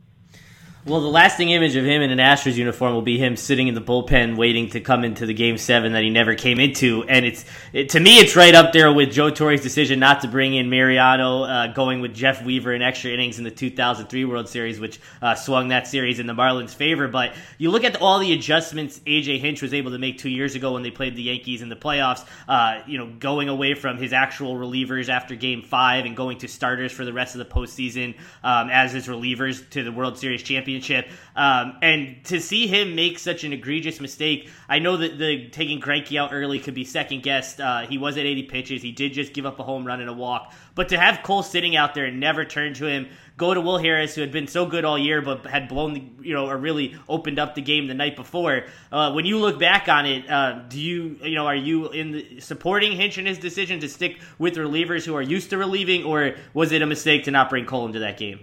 Well, 0.87 1.03
the 1.03 1.09
lasting 1.09 1.51
image 1.51 1.77
of 1.77 1.85
him 1.85 2.01
in 2.01 2.11
an 2.11 2.19
Astros 2.19 2.55
uniform 2.55 2.95
will 2.95 3.03
be 3.03 3.19
him 3.19 3.37
sitting 3.37 3.69
in 3.69 3.75
the 3.75 3.83
bullpen 3.83 4.39
waiting 4.39 4.71
to 4.71 4.81
come 4.81 5.05
into 5.05 5.27
the 5.27 5.35
game 5.35 5.59
seven 5.59 5.93
that 5.93 6.03
he 6.03 6.09
never 6.09 6.35
came 6.35 6.59
into, 6.59 7.05
and 7.07 7.27
it's 7.27 7.45
it, 7.75 7.91
to 7.91 8.01
me 8.01 8.19
it's 8.19 8.35
right 8.35 8.55
up 8.55 8.73
there 8.73 8.91
with 8.91 9.13
Joe 9.13 9.29
Torre's 9.29 9.61
decision 9.61 9.99
not 9.99 10.23
to 10.23 10.29
bring 10.29 10.55
in 10.55 10.71
Mariano, 10.71 11.43
uh, 11.43 11.67
going 11.75 12.01
with 12.01 12.15
Jeff 12.15 12.43
Weaver 12.43 12.73
in 12.73 12.81
extra 12.81 13.11
innings 13.11 13.37
in 13.37 13.45
the 13.45 13.51
2003 13.51 14.25
World 14.25 14.49
Series, 14.49 14.81
which 14.81 14.99
uh, 15.21 15.35
swung 15.35 15.69
that 15.69 15.87
series 15.87 16.19
in 16.19 16.27
the 16.27 16.33
Marlins' 16.33 16.71
favor. 16.71 17.09
But 17.09 17.35
you 17.59 17.71
look 17.71 17.85
at 17.85 18.01
all 18.01 18.19
the 18.19 18.33
adjustments 18.33 19.01
AJ 19.01 19.41
Hinch 19.41 19.61
was 19.61 19.75
able 19.75 19.91
to 19.91 19.99
make 19.99 20.17
two 20.17 20.31
years 20.31 20.55
ago 20.55 20.73
when 20.73 20.83
they 20.83 20.91
played 20.91 21.15
the 21.15 21.25
Yankees 21.25 21.61
in 21.61 21.69
the 21.69 21.77
playoffs. 21.77 22.25
Uh, 22.49 22.81
you 22.87 22.97
know, 22.97 23.07
going 23.19 23.51
away 23.51 23.75
from 23.75 23.99
his 23.99 24.15
actual 24.15 24.55
relievers 24.55 25.11
after 25.11 25.35
Game 25.35 25.61
Five 25.61 26.07
and 26.07 26.17
going 26.17 26.39
to 26.39 26.49
starters 26.49 26.91
for 26.91 27.05
the 27.05 27.13
rest 27.13 27.35
of 27.35 27.39
the 27.41 27.55
postseason 27.55 28.15
um, 28.43 28.71
as 28.71 28.93
his 28.93 29.09
relievers 29.09 29.69
to 29.69 29.85
the 29.85 29.93
World 29.93 30.17
Series 30.17 30.43
championship 30.43 30.70
championship. 30.79 31.11
Um, 31.37 31.79
and 31.83 32.25
to 32.25 32.41
see 32.41 32.67
him 32.67 32.95
make 32.95 33.19
such 33.19 33.45
an 33.45 33.53
egregious 33.53 34.01
mistake, 34.01 34.49
I 34.69 34.79
know 34.79 34.97
that 34.97 35.19
the 35.19 35.49
taking 35.49 35.81
Greinke 35.81 36.19
out 36.19 36.31
early 36.33 36.59
could 36.59 36.75
be 36.75 36.85
second 36.85 37.23
guessed. 37.23 37.61
Uh, 37.61 37.87
he 37.87 37.99
was 37.99 38.17
at 38.17 38.27
80 38.27 38.45
pitches. 38.45 38.83
He 38.83 38.93
did 38.93 39.13
just 39.13 39.33
give 39.33 39.47
up 39.47 39.59
a 39.59 39.63
home 39.63 39.87
run 39.87 40.01
and 40.01 40.11
a 40.11 40.13
walk. 40.13 40.53
But 40.75 40.91
to 40.91 40.99
have 40.99 41.23
Cole 41.23 41.43
sitting 41.43 41.77
out 41.77 41.95
there 41.95 42.07
and 42.07 42.21
never 42.21 42.45
turn 42.45 42.75
to 42.75 42.87
him, 42.87 43.09
go 43.37 43.55
to 43.55 43.61
Will 43.61 43.79
Harris, 43.79 44.15
who 44.15 44.21
had 44.21 44.33
been 44.33 44.47
so 44.47 44.67
good 44.67 44.85
all 44.85 44.99
year, 44.99 45.23
but 45.23 45.47
had 45.47 45.69
blown, 45.69 45.95
the, 45.95 46.05
you 46.21 46.35
know, 46.35 46.49
or 46.49 46.57
really 46.57 46.97
opened 47.09 47.39
up 47.39 47.55
the 47.55 47.63
game 47.63 47.87
the 47.87 47.95
night 47.95 48.17
before. 48.17 48.65
Uh, 48.93 49.13
when 49.13 49.25
you 49.25 49.39
look 49.39 49.59
back 49.59 49.89
on 49.89 50.07
it, 50.07 50.29
uh, 50.31 50.61
do 50.69 50.79
you, 50.79 51.19
you 51.23 51.35
know, 51.35 51.47
are 51.47 51.57
you 51.57 51.89
in 51.89 52.13
the, 52.13 52.41
supporting 52.41 52.93
Hinch 52.93 53.19
in 53.19 53.27
his 53.27 53.39
decision 53.39 53.81
to 53.81 53.89
stick 53.89 54.21
with 54.39 54.57
relievers 54.57 55.07
who 55.07 55.17
are 55.17 55.23
used 55.23 55.51
to 55.51 55.59
relieving, 55.59 56.05
or 56.05 56.35
was 56.53 56.73
it 56.73 56.83
a 56.83 56.87
mistake 56.87 57.25
to 57.25 57.31
not 57.31 57.49
bring 57.49 57.65
Cole 57.65 57.87
into 57.87 58.01
that 58.01 58.19
game? 58.19 58.41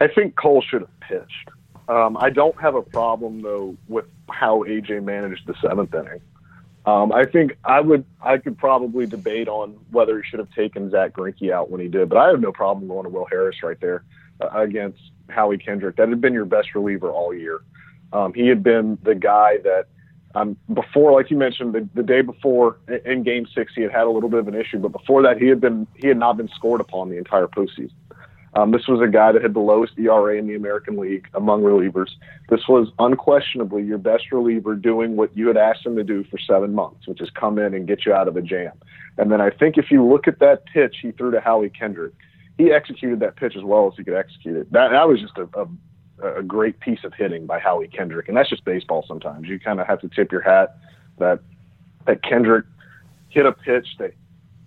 I 0.00 0.08
think 0.08 0.36
Cole 0.36 0.62
should 0.62 0.82
have 0.82 1.00
pitched. 1.00 1.50
Um, 1.88 2.16
I 2.18 2.30
don't 2.30 2.58
have 2.60 2.74
a 2.74 2.82
problem 2.82 3.42
though 3.42 3.76
with 3.88 4.04
how 4.30 4.64
AJ 4.64 5.04
managed 5.04 5.46
the 5.46 5.54
seventh 5.60 5.94
inning. 5.94 6.20
Um, 6.86 7.12
I 7.12 7.24
think 7.24 7.56
I 7.64 7.80
would 7.80 8.04
I 8.22 8.38
could 8.38 8.56
probably 8.56 9.06
debate 9.06 9.48
on 9.48 9.78
whether 9.90 10.20
he 10.20 10.28
should 10.28 10.38
have 10.38 10.50
taken 10.52 10.90
Zack 10.90 11.12
Greinke 11.12 11.50
out 11.50 11.70
when 11.70 11.80
he 11.80 11.88
did, 11.88 12.08
but 12.08 12.18
I 12.18 12.28
have 12.28 12.40
no 12.40 12.52
problem 12.52 12.88
going 12.88 13.04
to 13.04 13.10
Will 13.10 13.26
Harris 13.30 13.62
right 13.62 13.78
there 13.80 14.04
uh, 14.40 14.48
against 14.60 15.00
Howie 15.28 15.58
Kendrick. 15.58 15.96
That 15.96 16.08
had 16.08 16.20
been 16.20 16.32
your 16.32 16.44
best 16.44 16.74
reliever 16.74 17.10
all 17.10 17.34
year. 17.34 17.60
Um, 18.12 18.32
he 18.32 18.48
had 18.48 18.62
been 18.62 18.96
the 19.02 19.14
guy 19.14 19.58
that 19.64 19.86
um, 20.34 20.56
before, 20.72 21.12
like 21.12 21.30
you 21.30 21.36
mentioned, 21.36 21.74
the, 21.74 21.88
the 21.94 22.02
day 22.02 22.22
before 22.22 22.78
in 23.04 23.22
Game 23.22 23.46
Six, 23.54 23.72
he 23.74 23.82
had 23.82 23.92
had 23.92 24.04
a 24.04 24.10
little 24.10 24.28
bit 24.28 24.40
of 24.40 24.48
an 24.48 24.54
issue, 24.54 24.78
but 24.78 24.92
before 24.92 25.22
that, 25.22 25.38
he 25.38 25.48
had 25.48 25.60
been 25.60 25.86
he 25.96 26.08
had 26.08 26.18
not 26.18 26.36
been 26.36 26.48
scored 26.48 26.80
upon 26.80 27.08
the 27.08 27.16
entire 27.16 27.46
postseason. 27.46 27.92
Um, 28.54 28.70
this 28.70 28.88
was 28.88 29.00
a 29.00 29.10
guy 29.10 29.32
that 29.32 29.42
had 29.42 29.54
the 29.54 29.60
lowest 29.60 29.92
ERA 29.98 30.36
in 30.36 30.46
the 30.46 30.54
American 30.54 30.96
League 30.96 31.28
among 31.34 31.62
relievers. 31.62 32.10
This 32.48 32.66
was 32.68 32.88
unquestionably 32.98 33.82
your 33.82 33.98
best 33.98 34.32
reliever 34.32 34.74
doing 34.74 35.16
what 35.16 35.36
you 35.36 35.48
had 35.48 35.56
asked 35.56 35.84
him 35.84 35.96
to 35.96 36.04
do 36.04 36.24
for 36.24 36.38
seven 36.38 36.74
months, 36.74 37.06
which 37.06 37.20
is 37.20 37.30
come 37.30 37.58
in 37.58 37.74
and 37.74 37.86
get 37.86 38.06
you 38.06 38.12
out 38.12 38.26
of 38.26 38.36
a 38.36 38.42
jam. 38.42 38.72
And 39.18 39.30
then 39.30 39.40
I 39.40 39.50
think 39.50 39.76
if 39.76 39.90
you 39.90 40.04
look 40.04 40.26
at 40.26 40.38
that 40.38 40.64
pitch 40.66 40.96
he 41.02 41.12
threw 41.12 41.30
to 41.30 41.40
Howie 41.40 41.68
Kendrick, 41.70 42.14
he 42.56 42.72
executed 42.72 43.20
that 43.20 43.36
pitch 43.36 43.54
as 43.56 43.62
well 43.62 43.86
as 43.86 43.94
he 43.96 44.04
could 44.04 44.14
execute 44.14 44.56
it. 44.56 44.72
That, 44.72 44.88
that 44.90 45.06
was 45.06 45.20
just 45.20 45.36
a, 45.36 45.48
a, 46.22 46.38
a 46.38 46.42
great 46.42 46.80
piece 46.80 47.04
of 47.04 47.12
hitting 47.14 47.46
by 47.46 47.58
Howie 47.58 47.88
Kendrick. 47.88 48.28
And 48.28 48.36
that's 48.36 48.48
just 48.48 48.64
baseball 48.64 49.04
sometimes. 49.06 49.46
You 49.46 49.60
kind 49.60 49.80
of 49.80 49.86
have 49.86 50.00
to 50.00 50.08
tip 50.08 50.32
your 50.32 50.40
hat 50.40 50.76
that, 51.18 51.40
that 52.06 52.22
Kendrick 52.22 52.64
hit 53.28 53.46
a 53.46 53.52
pitch 53.52 53.86
that 53.98 54.14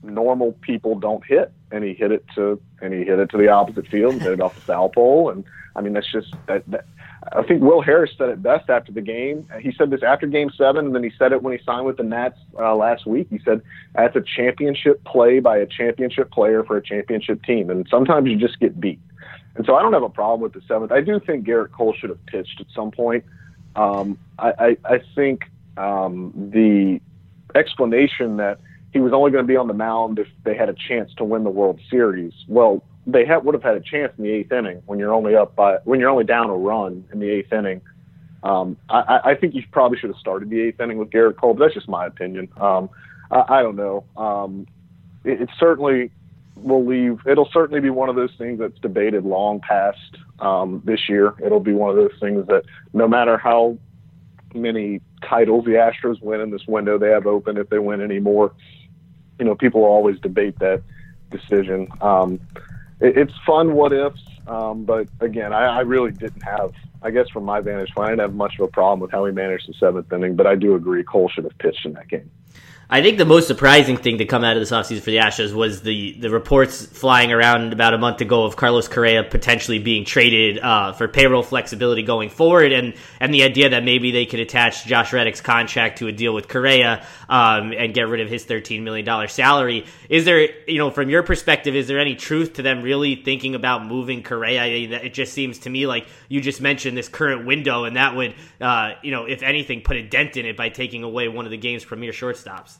normal 0.03 0.53
people 0.61 0.99
don't 0.99 1.25
hit 1.25 1.51
and 1.71 1.83
he 1.83 1.93
hit 1.93 2.11
it 2.11 2.25
to 2.35 2.59
and 2.81 2.93
he 2.93 3.03
hit 3.03 3.19
it 3.19 3.29
to 3.29 3.37
the 3.37 3.47
opposite 3.47 3.87
field 3.87 4.13
and 4.13 4.21
hit 4.21 4.31
it 4.31 4.41
off 4.41 4.55
the 4.55 4.61
foul 4.61 4.89
pole. 4.89 5.29
And 5.29 5.43
I 5.75 5.81
mean, 5.81 5.93
that's 5.93 6.11
just 6.11 6.33
that, 6.47 6.63
that. 6.71 6.85
I 7.33 7.43
think 7.43 7.61
Will 7.61 7.81
Harris 7.81 8.11
said 8.17 8.29
it 8.29 8.41
best 8.41 8.69
after 8.69 8.91
the 8.91 9.01
game. 9.01 9.47
He 9.59 9.71
said 9.77 9.91
this 9.91 10.01
after 10.01 10.25
Game 10.25 10.49
Seven, 10.57 10.87
and 10.87 10.95
then 10.95 11.03
he 11.03 11.11
said 11.19 11.31
it 11.33 11.43
when 11.43 11.55
he 11.55 11.63
signed 11.63 11.85
with 11.85 11.97
the 11.97 12.03
Nats 12.03 12.39
uh, 12.57 12.75
last 12.75 13.05
week. 13.05 13.27
He 13.29 13.39
said 13.45 13.61
that's 13.93 14.15
a 14.15 14.21
championship 14.21 15.03
play 15.03 15.39
by 15.39 15.57
a 15.57 15.67
championship 15.67 16.31
player 16.31 16.63
for 16.63 16.77
a 16.77 16.81
championship 16.81 17.43
team, 17.43 17.69
and 17.69 17.87
sometimes 17.89 18.27
you 18.27 18.37
just 18.37 18.59
get 18.59 18.79
beat. 18.79 18.99
And 19.55 19.65
so 19.65 19.75
I 19.75 19.81
don't 19.81 19.93
have 19.93 20.03
a 20.03 20.09
problem 20.09 20.41
with 20.41 20.53
the 20.53 20.61
seventh. 20.67 20.91
I 20.91 21.01
do 21.01 21.19
think 21.19 21.45
Gerrit 21.45 21.71
Cole 21.71 21.93
should 21.93 22.09
have 22.09 22.25
pitched 22.25 22.59
at 22.59 22.67
some 22.73 22.89
point. 22.89 23.23
Um, 23.75 24.17
I, 24.39 24.53
I, 24.57 24.77
I 24.85 25.01
think 25.13 25.43
um, 25.77 26.33
the 26.51 27.01
explanation 27.53 28.37
that 28.37 28.59
he 28.91 28.99
was 28.99 29.13
only 29.13 29.31
going 29.31 29.43
to 29.43 29.47
be 29.47 29.55
on 29.55 29.67
the 29.67 29.73
mound 29.73 30.19
if 30.19 30.27
they 30.43 30.55
had 30.55 30.69
a 30.69 30.75
chance 30.87 31.13
to 31.15 31.23
win 31.23 31.43
the 31.43 31.49
World 31.49 31.79
Series. 31.89 32.33
Well, 32.47 32.83
they 33.07 33.25
have, 33.25 33.45
would 33.45 33.55
have 33.55 33.63
had 33.63 33.75
a 33.75 33.79
chance 33.79 34.13
in 34.17 34.23
the 34.23 34.29
eighth 34.29 34.51
inning 34.51 34.81
when 34.85 34.99
you're 34.99 35.13
only 35.13 35.35
up 35.35 35.55
by 35.55 35.77
when 35.85 35.99
you're 35.99 36.09
only 36.09 36.23
down 36.23 36.49
a 36.49 36.55
run 36.55 37.05
in 37.11 37.19
the 37.19 37.29
eighth 37.29 37.51
inning. 37.51 37.81
Um, 38.43 38.77
I, 38.89 39.19
I 39.23 39.35
think 39.35 39.53
you 39.53 39.63
probably 39.71 39.97
should 39.99 40.09
have 40.09 40.19
started 40.19 40.49
the 40.49 40.61
eighth 40.61 40.79
inning 40.79 40.97
with 40.97 41.11
Gerrit 41.11 41.37
Cole, 41.37 41.53
but 41.53 41.65
that's 41.65 41.75
just 41.75 41.87
my 41.87 42.07
opinion. 42.07 42.49
Um, 42.59 42.89
I, 43.29 43.43
I 43.49 43.61
don't 43.61 43.75
know. 43.75 44.03
Um, 44.17 44.67
it, 45.23 45.41
it 45.41 45.49
certainly 45.59 46.11
will 46.55 46.85
leave. 46.85 47.19
It'll 47.27 47.49
certainly 47.51 47.79
be 47.79 47.89
one 47.89 48.09
of 48.09 48.15
those 48.15 48.33
things 48.37 48.59
that's 48.59 48.77
debated 48.79 49.25
long 49.25 49.59
past 49.59 50.17
um, 50.39 50.81
this 50.85 51.07
year. 51.07 51.33
It'll 51.43 51.59
be 51.59 51.73
one 51.73 51.89
of 51.89 51.95
those 51.95 52.19
things 52.19 52.47
that 52.47 52.63
no 52.93 53.07
matter 53.07 53.37
how 53.37 53.77
many 54.55 55.01
titles 55.27 55.65
the 55.65 55.71
Astros 55.71 56.21
win 56.21 56.41
in 56.41 56.51
this 56.51 56.65
window 56.67 56.97
they 56.97 57.09
have 57.09 57.27
open, 57.27 57.57
if 57.57 57.69
they 57.69 57.79
win 57.79 58.01
any 58.01 58.19
more, 58.19 58.53
you 59.39 59.45
know, 59.45 59.55
people 59.55 59.83
always 59.83 60.19
debate 60.19 60.59
that 60.59 60.83
decision. 61.29 61.87
Um, 62.01 62.39
it, 62.99 63.17
it's 63.17 63.33
fun 63.45 63.73
what 63.73 63.93
ifs, 63.93 64.21
um, 64.47 64.85
but 64.85 65.07
again, 65.19 65.53
I, 65.53 65.77
I 65.77 65.79
really 65.81 66.11
didn't 66.11 66.43
have, 66.43 66.73
I 67.01 67.11
guess 67.11 67.29
from 67.29 67.45
my 67.45 67.59
vantage 67.61 67.93
point, 67.95 68.07
I 68.07 68.09
didn't 68.11 68.21
have 68.21 68.33
much 68.35 68.55
of 68.59 68.65
a 68.65 68.71
problem 68.71 68.99
with 68.99 69.11
how 69.11 69.25
he 69.25 69.31
managed 69.31 69.67
the 69.67 69.73
seventh 69.73 70.11
inning, 70.11 70.35
but 70.35 70.47
I 70.47 70.55
do 70.55 70.75
agree 70.75 71.03
Cole 71.03 71.29
should 71.29 71.45
have 71.45 71.57
pitched 71.57 71.85
in 71.85 71.93
that 71.93 72.07
game. 72.07 72.29
I 72.93 73.01
think 73.01 73.17
the 73.17 73.23
most 73.23 73.47
surprising 73.47 73.95
thing 73.95 74.17
to 74.17 74.25
come 74.25 74.43
out 74.43 74.57
of 74.57 74.61
this 74.61 74.71
offseason 74.71 74.99
for 74.99 75.11
the 75.11 75.19
Astros 75.19 75.53
was 75.53 75.81
the, 75.81 76.11
the 76.19 76.29
reports 76.29 76.85
flying 76.85 77.31
around 77.31 77.71
about 77.71 77.93
a 77.93 77.97
month 77.97 78.19
ago 78.19 78.43
of 78.43 78.57
Carlos 78.57 78.89
Correa 78.89 79.23
potentially 79.23 79.79
being 79.79 80.03
traded 80.03 80.59
uh, 80.59 80.91
for 80.91 81.07
payroll 81.07 81.41
flexibility 81.41 82.03
going 82.03 82.29
forward, 82.29 82.73
and 82.73 82.93
and 83.21 83.33
the 83.33 83.43
idea 83.43 83.69
that 83.69 83.85
maybe 83.85 84.11
they 84.11 84.25
could 84.25 84.41
attach 84.41 84.83
Josh 84.83 85.13
Reddick's 85.13 85.39
contract 85.39 85.99
to 85.99 86.07
a 86.07 86.11
deal 86.11 86.33
with 86.33 86.49
Correa 86.49 87.05
um, 87.29 87.71
and 87.71 87.93
get 87.93 88.09
rid 88.09 88.19
of 88.19 88.27
his 88.27 88.43
thirteen 88.43 88.83
million 88.83 89.05
dollar 89.05 89.29
salary. 89.29 89.85
Is 90.09 90.25
there, 90.25 90.49
you 90.67 90.77
know, 90.77 90.91
from 90.91 91.09
your 91.09 91.23
perspective, 91.23 91.77
is 91.77 91.87
there 91.87 91.97
any 91.97 92.15
truth 92.15 92.55
to 92.55 92.61
them 92.61 92.81
really 92.81 93.15
thinking 93.15 93.55
about 93.55 93.85
moving 93.85 94.21
Correa? 94.21 94.65
It 94.65 95.13
just 95.13 95.31
seems 95.31 95.59
to 95.59 95.69
me 95.69 95.87
like 95.87 96.07
you 96.27 96.41
just 96.41 96.59
mentioned 96.59 96.97
this 96.97 97.07
current 97.07 97.45
window, 97.45 97.85
and 97.85 97.95
that 97.95 98.17
would, 98.17 98.35
uh, 98.59 98.95
you 99.01 99.11
know, 99.11 99.23
if 99.27 99.43
anything, 99.43 99.79
put 99.79 99.95
a 99.95 100.03
dent 100.03 100.35
in 100.35 100.45
it 100.45 100.57
by 100.57 100.67
taking 100.67 101.03
away 101.03 101.29
one 101.29 101.45
of 101.45 101.51
the 101.51 101.57
game's 101.57 101.85
premier 101.85 102.11
shortstops. 102.11 102.79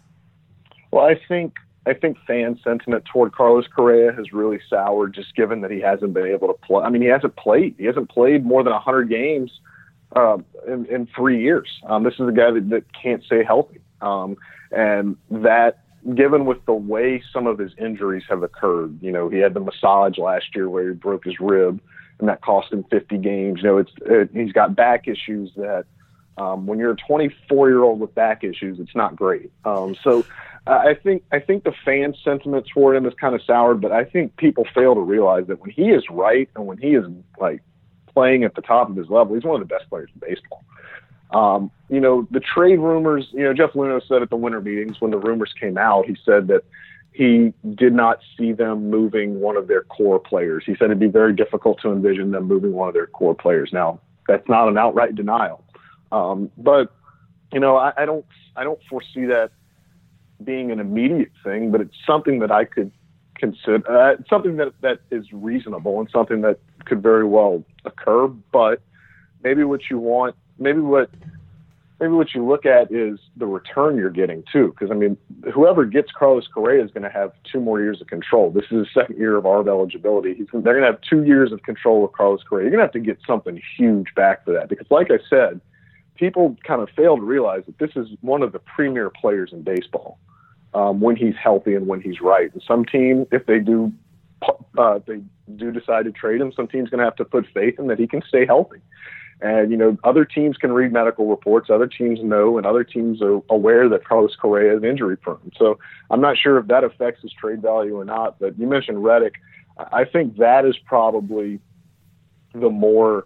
Well, 0.91 1.05
I 1.05 1.19
think 1.27 1.55
I 1.85 1.93
think 1.93 2.17
fan 2.27 2.59
sentiment 2.63 3.05
toward 3.05 3.33
Carlos 3.33 3.65
Correa 3.67 4.11
has 4.13 4.31
really 4.31 4.59
soured, 4.69 5.15
just 5.15 5.35
given 5.35 5.61
that 5.61 5.71
he 5.71 5.79
hasn't 5.79 6.13
been 6.13 6.27
able 6.27 6.47
to 6.47 6.53
play. 6.53 6.83
I 6.83 6.89
mean, 6.89 7.01
he 7.01 7.07
hasn't 7.07 7.35
played. 7.37 7.75
He 7.77 7.85
hasn't 7.85 8.09
played 8.09 8.45
more 8.45 8.63
than 8.63 8.73
100 8.73 9.09
games 9.09 9.51
uh, 10.15 10.37
in, 10.67 10.85
in 10.85 11.07
three 11.15 11.41
years. 11.41 11.67
Um, 11.87 12.03
this 12.03 12.13
is 12.15 12.27
a 12.27 12.31
guy 12.31 12.51
that, 12.51 12.69
that 12.69 12.83
can't 12.93 13.23
stay 13.23 13.43
healthy, 13.43 13.79
um, 14.01 14.37
and 14.71 15.17
that 15.31 15.79
given 16.15 16.45
with 16.45 16.63
the 16.65 16.73
way 16.73 17.23
some 17.33 17.47
of 17.47 17.57
his 17.57 17.71
injuries 17.79 18.23
have 18.29 18.43
occurred, 18.43 19.01
you 19.01 19.11
know, 19.11 19.29
he 19.29 19.37
had 19.37 19.53
the 19.53 19.59
massage 19.59 20.17
last 20.17 20.55
year 20.55 20.69
where 20.69 20.89
he 20.89 20.93
broke 20.93 21.23
his 21.23 21.39
rib, 21.39 21.79
and 22.19 22.29
that 22.29 22.41
cost 22.41 22.71
him 22.71 22.83
50 22.91 23.17
games. 23.17 23.61
You 23.63 23.69
know, 23.69 23.77
it's 23.79 23.91
it, 24.05 24.29
he's 24.33 24.51
got 24.51 24.75
back 24.75 25.07
issues 25.07 25.51
that. 25.55 25.85
Um, 26.37 26.65
when 26.65 26.79
you're 26.79 26.91
a 26.91 26.95
24 26.95 27.69
year 27.69 27.83
old 27.83 27.99
with 27.99 28.15
back 28.15 28.43
issues, 28.45 28.79
it's 28.79 28.95
not 28.95 29.17
great. 29.17 29.51
Um, 29.65 29.95
so 30.01 30.25
I 30.67 30.93
think 30.93 31.23
I 31.31 31.39
think 31.39 31.63
the 31.63 31.73
fan 31.83 32.13
sentiment 32.23 32.67
toward 32.71 32.95
him 32.95 33.05
is 33.07 33.13
kind 33.19 33.33
of 33.33 33.41
soured, 33.41 33.81
but 33.81 33.91
I 33.91 34.03
think 34.03 34.37
people 34.37 34.65
fail 34.75 34.93
to 34.93 35.01
realize 35.01 35.47
that 35.47 35.59
when 35.59 35.71
he 35.71 35.89
is 35.89 36.03
right 36.09 36.49
and 36.55 36.67
when 36.67 36.77
he 36.77 36.89
is 36.89 37.05
like 37.39 37.63
playing 38.13 38.43
at 38.43 38.53
the 38.53 38.61
top 38.61 38.89
of 38.89 38.95
his 38.95 39.09
level, 39.09 39.33
he's 39.33 39.43
one 39.43 39.59
of 39.59 39.67
the 39.67 39.73
best 39.73 39.89
players 39.89 40.09
in 40.13 40.19
baseball. 40.19 40.63
Um, 41.31 41.71
you 41.89 41.99
know, 41.99 42.27
the 42.29 42.41
trade 42.41 42.79
rumors, 42.79 43.27
you 43.31 43.43
know, 43.43 43.53
Jeff 43.53 43.71
Luhnow 43.71 44.05
said 44.07 44.21
at 44.21 44.29
the 44.29 44.35
winter 44.35 44.61
meetings 44.61 44.99
when 44.99 45.11
the 45.11 45.17
rumors 45.17 45.51
came 45.59 45.77
out, 45.77 46.05
he 46.05 46.15
said 46.23 46.47
that 46.47 46.63
he 47.13 47.53
did 47.75 47.93
not 47.93 48.19
see 48.37 48.51
them 48.51 48.89
moving 48.89 49.39
one 49.39 49.57
of 49.57 49.67
their 49.67 49.83
core 49.83 50.19
players. 50.19 50.63
He 50.65 50.75
said 50.75 50.85
it'd 50.85 50.99
be 50.99 51.07
very 51.07 51.33
difficult 51.33 51.81
to 51.81 51.91
envision 51.91 52.31
them 52.31 52.47
moving 52.47 52.73
one 52.73 52.87
of 52.87 52.93
their 52.93 53.07
core 53.07 53.35
players. 53.35 53.71
Now, 53.73 53.99
that's 54.27 54.47
not 54.47 54.67
an 54.67 54.77
outright 54.77 55.15
denial. 55.15 55.63
Um, 56.11 56.51
but, 56.57 56.93
you 57.51 57.59
know, 57.59 57.77
I, 57.77 57.93
I 57.97 58.05
don't 58.05 58.25
I 58.55 58.63
don't 58.63 58.79
foresee 58.89 59.25
that 59.25 59.51
being 60.43 60.71
an 60.71 60.79
immediate 60.79 61.31
thing, 61.43 61.71
but 61.71 61.81
it's 61.81 61.95
something 62.05 62.39
that 62.39 62.51
I 62.51 62.65
could 62.65 62.91
consider. 63.35 63.81
Uh, 63.89 64.15
something 64.29 64.57
that 64.57 64.73
that 64.81 64.99
is 65.09 65.31
reasonable 65.33 65.99
and 65.99 66.09
something 66.11 66.41
that 66.41 66.59
could 66.85 67.01
very 67.01 67.25
well 67.25 67.63
occur. 67.85 68.27
But 68.27 68.81
maybe 69.43 69.63
what 69.63 69.89
you 69.89 69.97
want, 69.97 70.35
maybe 70.57 70.79
what 70.79 71.09
maybe 71.99 72.13
what 72.13 72.33
you 72.33 72.45
look 72.45 72.65
at 72.65 72.91
is 72.91 73.19
the 73.37 73.45
return 73.45 73.97
you're 73.97 74.09
getting 74.09 74.43
too. 74.51 74.69
Because 74.69 74.91
I 74.91 74.95
mean, 74.95 75.17
whoever 75.53 75.85
gets 75.85 76.11
Carlos 76.11 76.47
Correa 76.47 76.83
is 76.83 76.91
going 76.91 77.03
to 77.03 77.09
have 77.09 77.33
two 77.51 77.59
more 77.59 77.81
years 77.81 77.99
of 78.01 78.07
control. 78.07 78.51
This 78.51 78.65
is 78.65 78.79
his 78.79 78.87
second 78.93 79.17
year 79.17 79.37
of 79.37 79.43
ARB 79.43 79.67
eligibility. 79.67 80.33
He's 80.35 80.47
they're 80.53 80.61
going 80.61 80.81
to 80.81 80.91
have 80.91 81.01
two 81.01 81.23
years 81.23 81.51
of 81.51 81.63
control 81.63 82.01
with 82.01 82.13
Carlos 82.13 82.43
Correa. 82.43 82.63
You're 82.63 82.71
going 82.71 82.79
to 82.79 82.85
have 82.85 82.93
to 82.93 82.99
get 82.99 83.19
something 83.25 83.61
huge 83.77 84.13
back 84.15 84.45
for 84.45 84.53
that. 84.53 84.69
Because 84.69 84.87
like 84.89 85.11
I 85.11 85.19
said, 85.29 85.61
people 86.15 86.55
kind 86.63 86.81
of 86.81 86.89
fail 86.89 87.15
to 87.15 87.23
realize 87.23 87.63
that 87.65 87.79
this 87.79 87.91
is 87.95 88.07
one 88.21 88.43
of 88.43 88.51
the 88.51 88.59
premier 88.59 89.09
players 89.09 89.51
in 89.53 89.63
baseball 89.63 90.19
um, 90.73 90.99
when 90.99 91.15
he's 91.15 91.35
healthy 91.35 91.75
and 91.75 91.87
when 91.87 92.01
he's 92.01 92.21
right. 92.21 92.51
And 92.53 92.63
some 92.65 92.85
team, 92.85 93.27
if 93.31 93.45
they 93.45 93.59
do, 93.59 93.91
uh, 94.77 94.99
they 95.05 95.21
do 95.55 95.71
decide 95.71 96.05
to 96.05 96.11
trade 96.11 96.41
him, 96.41 96.51
some 96.51 96.67
team's 96.67 96.89
going 96.89 96.99
to 96.99 97.05
have 97.05 97.15
to 97.17 97.25
put 97.25 97.45
faith 97.53 97.77
in 97.79 97.87
that 97.87 97.99
he 97.99 98.07
can 98.07 98.21
stay 98.27 98.45
healthy. 98.45 98.79
And 99.41 99.71
you 99.71 99.77
know, 99.77 99.97
other 100.03 100.23
teams 100.23 100.57
can 100.57 100.71
read 100.71 100.93
medical 100.93 101.27
reports. 101.27 101.69
Other 101.69 101.87
teams 101.87 102.19
know, 102.21 102.57
and 102.57 102.65
other 102.65 102.83
teams 102.83 103.21
are 103.21 103.41
aware 103.49 103.89
that 103.89 104.05
Carlos 104.05 104.35
Correa 104.35 104.77
is 104.77 104.83
injury 104.83 105.17
prone. 105.17 105.51
So 105.57 105.79
I'm 106.11 106.21
not 106.21 106.37
sure 106.37 106.59
if 106.59 106.67
that 106.67 106.83
affects 106.83 107.23
his 107.23 107.33
trade 107.33 107.61
value 107.61 107.97
or 107.97 108.05
not. 108.05 108.39
But 108.39 108.57
you 108.59 108.67
mentioned 108.67 109.03
Reddick. 109.03 109.35
I 109.91 110.05
think 110.05 110.37
that 110.37 110.65
is 110.65 110.77
probably 110.85 111.59
the 112.53 112.69
more 112.69 113.25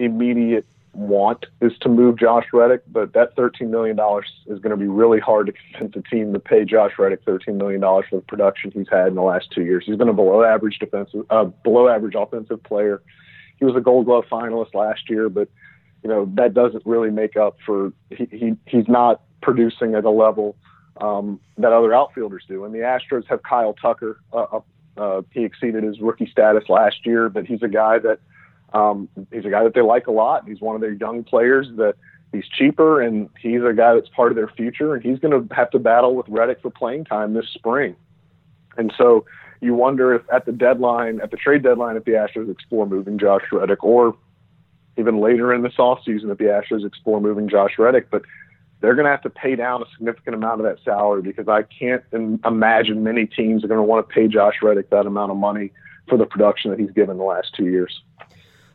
immediate 0.00 0.66
want 0.96 1.46
is 1.60 1.72
to 1.82 1.88
move 1.88 2.18
Josh 2.18 2.46
Reddick, 2.52 2.82
but 2.88 3.12
that 3.12 3.36
$13 3.36 3.68
million 3.68 3.98
is 4.46 4.58
going 4.60 4.70
to 4.70 4.76
be 4.76 4.88
really 4.88 5.20
hard 5.20 5.46
to 5.46 5.52
convince 5.52 5.94
a 5.96 6.08
team 6.08 6.32
to 6.32 6.40
pay 6.40 6.64
Josh 6.64 6.92
Reddick 6.98 7.24
$13 7.24 7.56
million 7.56 7.80
for 7.80 8.16
the 8.16 8.22
production 8.22 8.70
he's 8.70 8.88
had 8.90 9.08
in 9.08 9.14
the 9.14 9.22
last 9.22 9.50
two 9.52 9.62
years. 9.62 9.84
He's 9.86 9.96
been 9.96 10.08
a 10.08 10.14
below 10.14 10.42
average 10.42 10.78
defensive, 10.78 11.26
uh, 11.30 11.44
below 11.44 11.88
average 11.88 12.14
offensive 12.16 12.62
player. 12.62 13.02
He 13.58 13.64
was 13.64 13.76
a 13.76 13.80
Gold 13.80 14.06
Glove 14.06 14.24
finalist 14.30 14.74
last 14.74 15.08
year, 15.08 15.28
but 15.28 15.48
you 16.02 16.10
know 16.10 16.30
that 16.34 16.54
doesn't 16.54 16.84
really 16.84 17.10
make 17.10 17.36
up 17.36 17.56
for 17.64 17.92
he, 18.10 18.28
he 18.30 18.52
he's 18.66 18.86
not 18.86 19.22
producing 19.40 19.94
at 19.94 20.04
a 20.04 20.10
level 20.10 20.56
um, 21.00 21.40
that 21.58 21.72
other 21.72 21.94
outfielders 21.94 22.44
do. 22.46 22.64
And 22.64 22.74
the 22.74 22.80
Astros 22.80 23.26
have 23.28 23.42
Kyle 23.42 23.74
Tucker. 23.74 24.20
Uh, 24.32 24.60
uh, 24.96 25.22
he 25.30 25.44
exceeded 25.44 25.84
his 25.84 26.00
rookie 26.00 26.28
status 26.30 26.68
last 26.68 27.04
year, 27.04 27.28
but 27.28 27.46
he's 27.46 27.62
a 27.62 27.68
guy 27.68 27.98
that 27.98 28.18
um, 28.76 29.08
he's 29.32 29.46
a 29.46 29.50
guy 29.50 29.64
that 29.64 29.72
they 29.74 29.80
like 29.80 30.06
a 30.06 30.12
lot. 30.12 30.46
He's 30.46 30.60
one 30.60 30.74
of 30.74 30.82
their 30.82 30.92
young 30.92 31.24
players 31.24 31.66
that 31.76 31.94
he's 32.32 32.44
cheaper 32.46 33.00
and 33.00 33.30
he's 33.40 33.62
a 33.62 33.72
guy 33.72 33.94
that's 33.94 34.08
part 34.10 34.30
of 34.30 34.36
their 34.36 34.48
future 34.48 34.94
and 34.94 35.02
he's 35.02 35.18
going 35.18 35.48
to 35.48 35.54
have 35.54 35.70
to 35.70 35.78
battle 35.78 36.14
with 36.14 36.26
Reddick 36.28 36.60
for 36.60 36.70
playing 36.70 37.06
time 37.06 37.32
this 37.32 37.48
spring. 37.54 37.96
And 38.76 38.92
so 38.98 39.24
you 39.62 39.74
wonder 39.74 40.12
if 40.14 40.22
at 40.30 40.44
the 40.44 40.52
deadline, 40.52 41.20
at 41.22 41.30
the 41.30 41.38
trade 41.38 41.62
deadline, 41.62 41.96
if 41.96 42.04
the 42.04 42.12
Astros 42.12 42.50
explore 42.50 42.86
moving 42.86 43.18
Josh 43.18 43.44
Reddick 43.50 43.82
or 43.82 44.14
even 44.98 45.20
later 45.20 45.54
in 45.54 45.62
this 45.62 45.76
offseason 45.78 46.30
if 46.30 46.36
the 46.36 46.44
Astros 46.44 46.86
explore 46.86 47.20
moving 47.20 47.48
Josh 47.48 47.78
Reddick. 47.78 48.10
But 48.10 48.22
they're 48.82 48.94
going 48.94 49.06
to 49.06 49.10
have 49.10 49.22
to 49.22 49.30
pay 49.30 49.56
down 49.56 49.82
a 49.82 49.86
significant 49.96 50.34
amount 50.34 50.60
of 50.60 50.66
that 50.66 50.84
salary 50.84 51.22
because 51.22 51.48
I 51.48 51.62
can't 51.62 52.02
imagine 52.12 53.02
many 53.02 53.24
teams 53.24 53.64
are 53.64 53.68
going 53.68 53.78
to 53.78 53.82
want 53.82 54.06
to 54.06 54.14
pay 54.14 54.28
Josh 54.28 54.56
Reddick 54.62 54.90
that 54.90 55.06
amount 55.06 55.30
of 55.30 55.38
money 55.38 55.72
for 56.08 56.18
the 56.18 56.26
production 56.26 56.70
that 56.70 56.78
he's 56.78 56.90
given 56.90 57.16
the 57.16 57.24
last 57.24 57.54
two 57.56 57.66
years. 57.66 58.02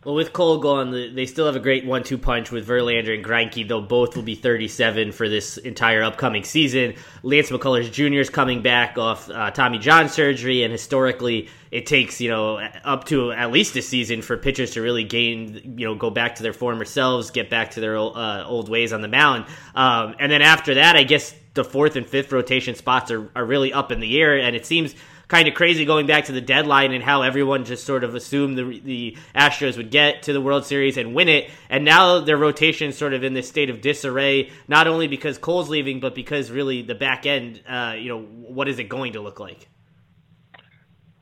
Well, 0.04 0.16
with 0.16 0.34
Cole 0.34 0.58
gone, 0.58 1.14
they 1.14 1.28
still 1.28 1.46
have 1.46 1.56
a 1.56 1.60
great 1.60 1.86
one-two 1.86 2.18
punch 2.18 2.50
with 2.50 2.68
Verlander 2.68 3.14
and 3.14 3.24
Greinke, 3.24 3.68
though 3.68 3.82
both 3.82 4.16
will 4.16 4.24
be 4.24 4.34
37 4.34 5.12
for 5.12 5.30
this 5.30 5.58
entire 5.58 6.02
upcoming 6.02 6.44
season. 6.44 6.96
Lance 7.22 7.52
McCullers 7.52 7.92
Jr. 7.92 8.20
is 8.20 8.32
coming 8.32 8.64
back 8.64 8.98
off 8.98 9.30
uh, 9.30 9.52
Tommy 9.52 9.78
John 9.78 10.10
surgery, 10.10 10.64
and 10.64 10.72
historically, 10.72 11.50
it 11.70 11.86
takes 11.86 12.20
you 12.20 12.32
know 12.32 12.58
up 12.84 13.04
to 13.06 13.32
at 13.32 13.52
least 13.52 13.76
a 13.76 13.84
season 13.84 14.24
for 14.24 14.38
pitchers 14.38 14.72
to 14.72 14.82
really 14.82 15.04
gain, 15.04 15.76
you 15.78 15.86
know, 15.86 15.94
go 15.94 16.10
back 16.10 16.34
to 16.38 16.44
their 16.44 16.54
former 16.54 16.84
selves, 16.84 17.30
get 17.30 17.52
back 17.52 17.70
to 17.72 17.80
their 17.80 17.96
uh, 17.96 18.44
old 18.44 18.70
ways 18.70 18.94
on 18.94 19.02
the 19.02 19.08
mound, 19.08 19.46
um, 19.76 20.16
and 20.18 20.32
then 20.32 20.42
after 20.42 20.74
that, 20.76 20.96
I 20.96 21.04
guess 21.04 21.36
the 21.54 21.64
fourth 21.64 21.96
and 21.96 22.08
fifth 22.08 22.32
rotation 22.32 22.74
spots 22.74 23.12
are, 23.12 23.30
are 23.36 23.46
really 23.46 23.72
up 23.72 23.92
in 23.92 24.00
the 24.00 24.20
air, 24.20 24.40
and 24.40 24.56
it 24.56 24.66
seems 24.66 24.96
kind 25.32 25.48
of 25.48 25.54
crazy 25.54 25.86
going 25.86 26.06
back 26.06 26.26
to 26.26 26.34
the 26.34 26.42
deadline 26.42 26.92
and 26.92 27.02
how 27.02 27.22
everyone 27.22 27.64
just 27.64 27.86
sort 27.86 28.04
of 28.04 28.16
assumed 28.16 28.58
the 28.58 28.80
the 28.82 29.18
Astros 29.34 29.78
would 29.78 29.90
get 29.90 30.24
to 30.24 30.34
the 30.34 30.42
World 30.42 30.66
Series 30.66 30.98
and 30.98 31.16
win 31.16 31.30
it, 31.30 31.50
and 31.70 31.86
now 31.86 32.20
their 32.20 32.36
rotation 32.36 32.90
is 32.90 32.98
sort 32.98 33.14
of 33.14 33.24
in 33.24 33.34
this 33.34 33.48
state 33.48 33.70
of 33.70 33.80
disarray. 33.80 34.52
Not 34.68 34.88
only 34.88 35.08
because 35.08 35.38
Cole's 35.38 35.70
leaving, 35.70 36.02
but 36.02 36.16
because 36.16 36.52
really 36.52 36.82
the 36.82 36.96
back 36.96 37.26
end, 37.26 37.62
uh, 37.68 37.96
you 37.98 38.10
know, 38.10 38.20
what 38.22 38.68
is 38.68 38.78
it 38.78 38.90
going 38.90 39.14
to 39.14 39.22
look 39.22 39.40
like? 39.40 39.70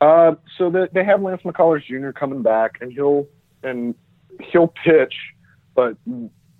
Uh, 0.00 0.34
so 0.58 0.70
the, 0.70 0.88
they 0.92 1.04
have 1.04 1.22
Lance 1.22 1.42
McCullers 1.42 1.84
Jr. 1.86 2.10
coming 2.10 2.42
back, 2.42 2.78
and 2.80 2.92
he'll 2.92 3.28
and 3.62 3.94
he'll 4.40 4.74
pitch, 4.84 5.14
but 5.76 5.96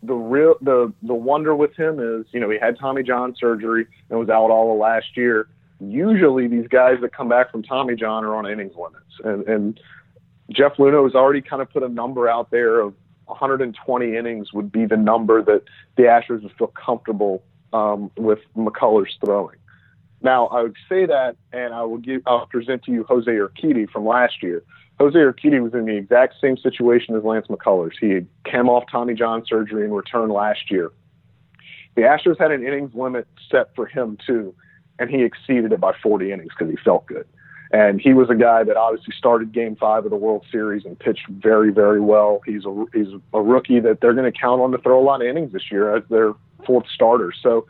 the 0.05 0.15
real 0.15 0.55
the 0.61 0.93
the 1.03 1.15
wonder 1.15 1.57
with 1.57 1.75
him 1.77 1.99
is, 1.99 2.27
you 2.31 2.39
know, 2.39 2.49
he 2.49 2.59
had 2.61 2.79
Tommy 2.79 3.03
John 3.03 3.35
surgery 3.41 3.89
and 4.09 4.21
was 4.21 4.29
out 4.29 4.53
all 4.53 4.73
of 4.73 4.79
last 4.79 5.17
year 5.17 5.49
usually 5.81 6.47
these 6.47 6.69
guys 6.69 6.99
that 7.01 7.15
come 7.15 7.29
back 7.29 7.51
from 7.51 7.63
Tommy 7.63 7.97
John 7.97 8.25
are 8.25 8.35
on 8.35 8.47
innings 8.47 8.75
limits. 8.77 9.13
And, 9.25 9.49
and 9.49 9.81
Jeff 10.51 10.77
Luhnow 10.77 11.05
has 11.05 11.15
already 11.15 11.41
kind 11.41 11.63
of 11.63 11.71
put 11.71 11.83
a 11.83 11.89
number 11.89 12.29
out 12.29 12.51
there 12.51 12.81
of 12.81 12.95
120 13.27 14.17
innings 14.17 14.53
would 14.53 14.73
be 14.73 14.87
the 14.87 14.97
number 14.97 15.43
that 15.43 15.63
the 15.97 16.03
Astros 16.03 16.43
would 16.43 16.53
feel 16.59 16.69
comfortable 16.69 17.43
um, 17.73 18.11
with 18.17 18.41
McCullers 18.57 19.11
throwing. 19.25 19.57
Now, 20.23 20.49
I 20.49 20.63
would 20.63 20.77
say 20.89 21.07
that, 21.07 21.37
and 21.53 21.73
I 21.73 21.83
will 21.83 21.99
give, 21.99 22.23
I'll 22.27 22.47
present 22.47 22.83
to 22.85 22.93
you 22.93 23.05
Jose 23.05 23.31
Urquidy 23.31 23.89
from 23.89 24.05
last 24.05 24.43
year. 24.43 24.63
Jose 24.99 25.17
Urquidy 25.17 25.63
was 25.63 25.73
in 25.73 25.87
the 25.87 25.97
exact 25.97 26.35
same 26.43 26.59
situation 26.59 27.17
as 27.17 27.25
Lance 27.25 27.47
McCullers. 27.47 27.93
He 27.99 28.11
had 28.11 28.27
came 28.45 28.69
off 28.69 28.85
Tommy 28.91 29.15
John 29.15 29.45
surgery 29.47 29.85
and 29.85 29.97
returned 29.97 30.31
last 30.31 30.71
year. 30.71 30.93
The 31.95 32.03
Astros 32.03 32.39
had 32.39 32.51
an 32.51 32.67
innings 32.67 32.95
limit 32.95 33.27
set 33.51 33.75
for 33.75 33.87
him 33.87 34.19
too, 34.27 34.55
and 35.01 35.11
he 35.11 35.23
exceeded 35.23 35.73
it 35.73 35.81
by 35.81 35.93
40 36.01 36.31
innings 36.31 36.53
because 36.57 36.71
he 36.71 36.77
felt 36.85 37.07
good. 37.07 37.27
And 37.73 38.01
he 38.01 38.13
was 38.13 38.29
a 38.31 38.35
guy 38.35 38.65
that 38.65 38.77
obviously 38.77 39.15
started 39.17 39.53
Game 39.53 39.77
Five 39.77 40.05
of 40.05 40.11
the 40.11 40.17
World 40.17 40.45
Series 40.51 40.85
and 40.85 40.99
pitched 40.99 41.27
very, 41.29 41.73
very 41.73 42.01
well. 42.01 42.41
He's 42.45 42.65
a 42.65 42.85
he's 42.93 43.07
a 43.33 43.41
rookie 43.41 43.79
that 43.81 44.01
they're 44.01 44.13
going 44.13 44.31
to 44.31 44.39
count 44.39 44.61
on 44.61 44.73
to 44.73 44.79
throw 44.79 45.01
a 45.01 45.05
lot 45.05 45.23
of 45.23 45.29
innings 45.29 45.53
this 45.53 45.71
year 45.71 45.97
as 45.97 46.03
their 46.11 46.35
fourth 46.67 46.87
starter. 46.93 47.33
So 47.43 47.67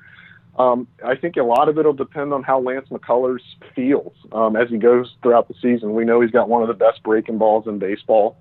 um, 0.58 0.88
I 1.04 1.16
think 1.16 1.36
a 1.36 1.42
lot 1.42 1.68
of 1.68 1.78
it 1.78 1.84
will 1.84 1.92
depend 1.92 2.32
on 2.32 2.42
how 2.42 2.60
Lance 2.60 2.88
McCullers 2.90 3.40
feels 3.76 4.14
um, 4.32 4.56
as 4.56 4.70
he 4.70 4.78
goes 4.78 5.14
throughout 5.22 5.48
the 5.48 5.54
season. 5.60 5.94
We 5.94 6.06
know 6.06 6.22
he's 6.22 6.30
got 6.30 6.48
one 6.48 6.62
of 6.62 6.68
the 6.68 6.74
best 6.74 7.02
breaking 7.02 7.36
balls 7.36 7.66
in 7.66 7.78
baseball. 7.78 8.38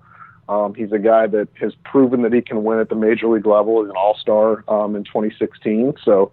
Um, 0.48 0.74
he's 0.74 0.92
a 0.92 0.98
guy 0.98 1.26
that 1.28 1.48
has 1.60 1.74
proven 1.84 2.22
that 2.22 2.32
he 2.32 2.40
can 2.40 2.64
win 2.64 2.80
at 2.80 2.88
the 2.88 2.96
major 2.96 3.28
league 3.28 3.46
level 3.46 3.82
as 3.84 3.90
an 3.90 3.96
All 3.96 4.16
Star 4.16 4.64
um, 4.66 4.96
in 4.96 5.04
2016. 5.04 5.94
So 6.02 6.32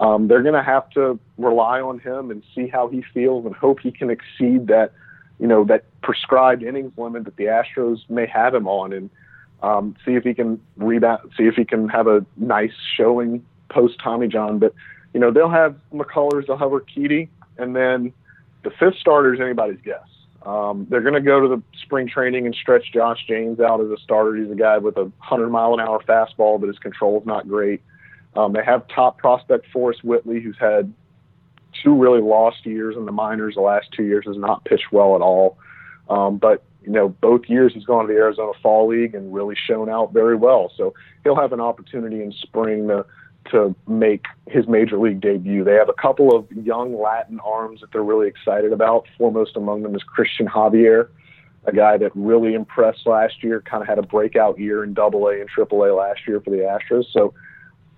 um, 0.00 0.28
they're 0.28 0.42
going 0.42 0.54
to 0.54 0.62
have 0.62 0.88
to 0.90 1.18
rely 1.38 1.80
on 1.80 1.98
him 1.98 2.30
and 2.30 2.42
see 2.54 2.68
how 2.68 2.88
he 2.88 3.02
feels 3.14 3.46
and 3.46 3.54
hope 3.54 3.80
he 3.80 3.90
can 3.90 4.10
exceed 4.10 4.66
that, 4.66 4.92
you 5.38 5.46
know, 5.46 5.64
that 5.64 5.84
prescribed 6.02 6.62
innings 6.62 6.92
limit 6.96 7.24
that 7.24 7.36
the 7.36 7.44
Astros 7.44 8.08
may 8.10 8.26
have 8.26 8.54
him 8.54 8.68
on, 8.68 8.92
and 8.92 9.10
um, 9.62 9.96
see 10.04 10.12
if 10.12 10.24
he 10.24 10.34
can 10.34 10.60
rebound, 10.76 11.30
see 11.36 11.44
if 11.44 11.54
he 11.54 11.64
can 11.64 11.88
have 11.88 12.06
a 12.06 12.24
nice 12.36 12.72
showing 12.96 13.44
post 13.68 13.98
Tommy 14.02 14.28
John. 14.28 14.58
But 14.58 14.74
you 15.14 15.20
know, 15.20 15.30
they'll 15.30 15.50
have 15.50 15.76
McCullers, 15.92 16.46
they'll 16.46 16.58
have 16.58 16.70
Urquidy, 16.70 17.28
and 17.56 17.74
then 17.74 18.12
the 18.64 18.70
fifth 18.70 18.96
starter 19.00 19.32
is 19.32 19.40
anybody's 19.40 19.80
guess. 19.82 20.06
Um, 20.44 20.86
they're 20.90 21.00
going 21.00 21.14
to 21.14 21.20
go 21.20 21.40
to 21.40 21.48
the 21.48 21.62
spring 21.82 22.06
training 22.08 22.46
and 22.46 22.54
stretch 22.54 22.92
Josh 22.92 23.24
James 23.26 23.58
out 23.58 23.80
as 23.80 23.90
a 23.90 23.96
starter. 23.96 24.36
He's 24.36 24.50
a 24.50 24.54
guy 24.54 24.78
with 24.78 24.96
a 24.96 25.04
100 25.04 25.48
mile 25.48 25.74
an 25.74 25.80
hour 25.80 26.00
fastball, 26.06 26.60
but 26.60 26.68
his 26.68 26.78
control 26.78 27.18
is 27.20 27.26
not 27.26 27.48
great. 27.48 27.82
Um, 28.36 28.52
they 28.52 28.64
have 28.64 28.86
top 28.88 29.18
prospect 29.18 29.66
Forrest 29.72 30.04
Whitley, 30.04 30.40
who's 30.40 30.56
had 30.58 30.92
two 31.82 31.94
really 31.94 32.20
lost 32.20 32.64
years 32.64 32.96
in 32.96 33.06
the 33.06 33.12
minors. 33.12 33.54
The 33.54 33.60
last 33.60 33.86
two 33.96 34.04
years 34.04 34.24
has 34.26 34.36
not 34.36 34.64
pitched 34.64 34.92
well 34.92 35.14
at 35.14 35.22
all. 35.22 35.58
Um, 36.08 36.38
but 36.38 36.62
you 36.82 36.92
know, 36.92 37.08
both 37.08 37.42
years 37.48 37.72
he's 37.74 37.84
gone 37.84 38.06
to 38.06 38.12
the 38.12 38.18
Arizona 38.18 38.52
Fall 38.62 38.88
League 38.88 39.14
and 39.14 39.34
really 39.34 39.56
shown 39.56 39.88
out 39.90 40.12
very 40.12 40.36
well. 40.36 40.70
So 40.76 40.94
he'll 41.24 41.36
have 41.36 41.52
an 41.52 41.60
opportunity 41.60 42.22
in 42.22 42.32
spring 42.32 42.88
to 42.88 43.04
to 43.50 43.74
make 43.86 44.24
his 44.48 44.66
major 44.66 44.98
league 44.98 45.20
debut. 45.20 45.62
They 45.62 45.74
have 45.74 45.88
a 45.88 45.94
couple 45.94 46.34
of 46.34 46.50
young 46.50 47.00
Latin 47.00 47.38
arms 47.44 47.80
that 47.80 47.92
they're 47.92 48.02
really 48.02 48.26
excited 48.26 48.72
about. 48.72 49.06
Foremost 49.16 49.56
among 49.56 49.82
them 49.82 49.94
is 49.94 50.02
Cristian 50.02 50.48
Javier, 50.48 51.08
a 51.64 51.72
guy 51.72 51.96
that 51.96 52.10
really 52.16 52.54
impressed 52.54 53.06
last 53.06 53.44
year, 53.44 53.60
kind 53.60 53.82
of 53.82 53.88
had 53.88 53.98
a 53.98 54.02
breakout 54.02 54.58
year 54.58 54.82
in 54.82 54.94
Double 54.94 55.28
A 55.28 55.40
and 55.40 55.48
Triple 55.48 55.84
A 55.84 55.94
last 55.94 56.20
year 56.26 56.40
for 56.40 56.50
the 56.50 56.56
Astros. 56.56 57.04
So 57.12 57.34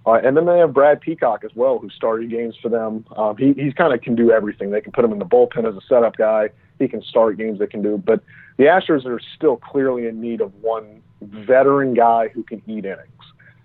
uh, 0.06 0.12
and 0.12 0.37
then 0.37 0.46
they 0.46 0.58
have 0.58 0.72
Brad 0.72 1.00
Peacock 1.00 1.44
as 1.44 1.50
well, 1.54 1.78
who 1.78 1.90
started 1.90 2.30
games 2.30 2.54
for 2.61 2.68
them. 2.68 3.04
Um, 3.16 3.37
he 3.37 3.52
he's 3.52 3.74
kind 3.74 3.92
of 3.92 4.00
can 4.00 4.14
do 4.14 4.30
everything. 4.30 4.70
They 4.70 4.80
can 4.80 4.92
put 4.92 5.04
him 5.04 5.12
in 5.12 5.18
the 5.18 5.24
bullpen 5.24 5.68
as 5.68 5.74
a 5.74 5.80
setup 5.88 6.16
guy. 6.16 6.50
He 6.78 6.88
can 6.88 7.02
start 7.02 7.37
games. 7.37 7.58
They 7.58 7.66
can 7.66 7.82
do. 7.82 7.98
But 7.98 8.22
the 8.56 8.64
Astros 8.64 9.04
are 9.06 9.20
still 9.37 9.56
clearly 9.56 10.06
in 10.06 10.20
need 10.20 10.40
of 10.40 10.54
one 10.62 11.02
veteran 11.20 11.94
guy 11.94 12.28
who 12.28 12.42
can 12.42 12.62
eat 12.66 12.84
innings. 12.84 13.08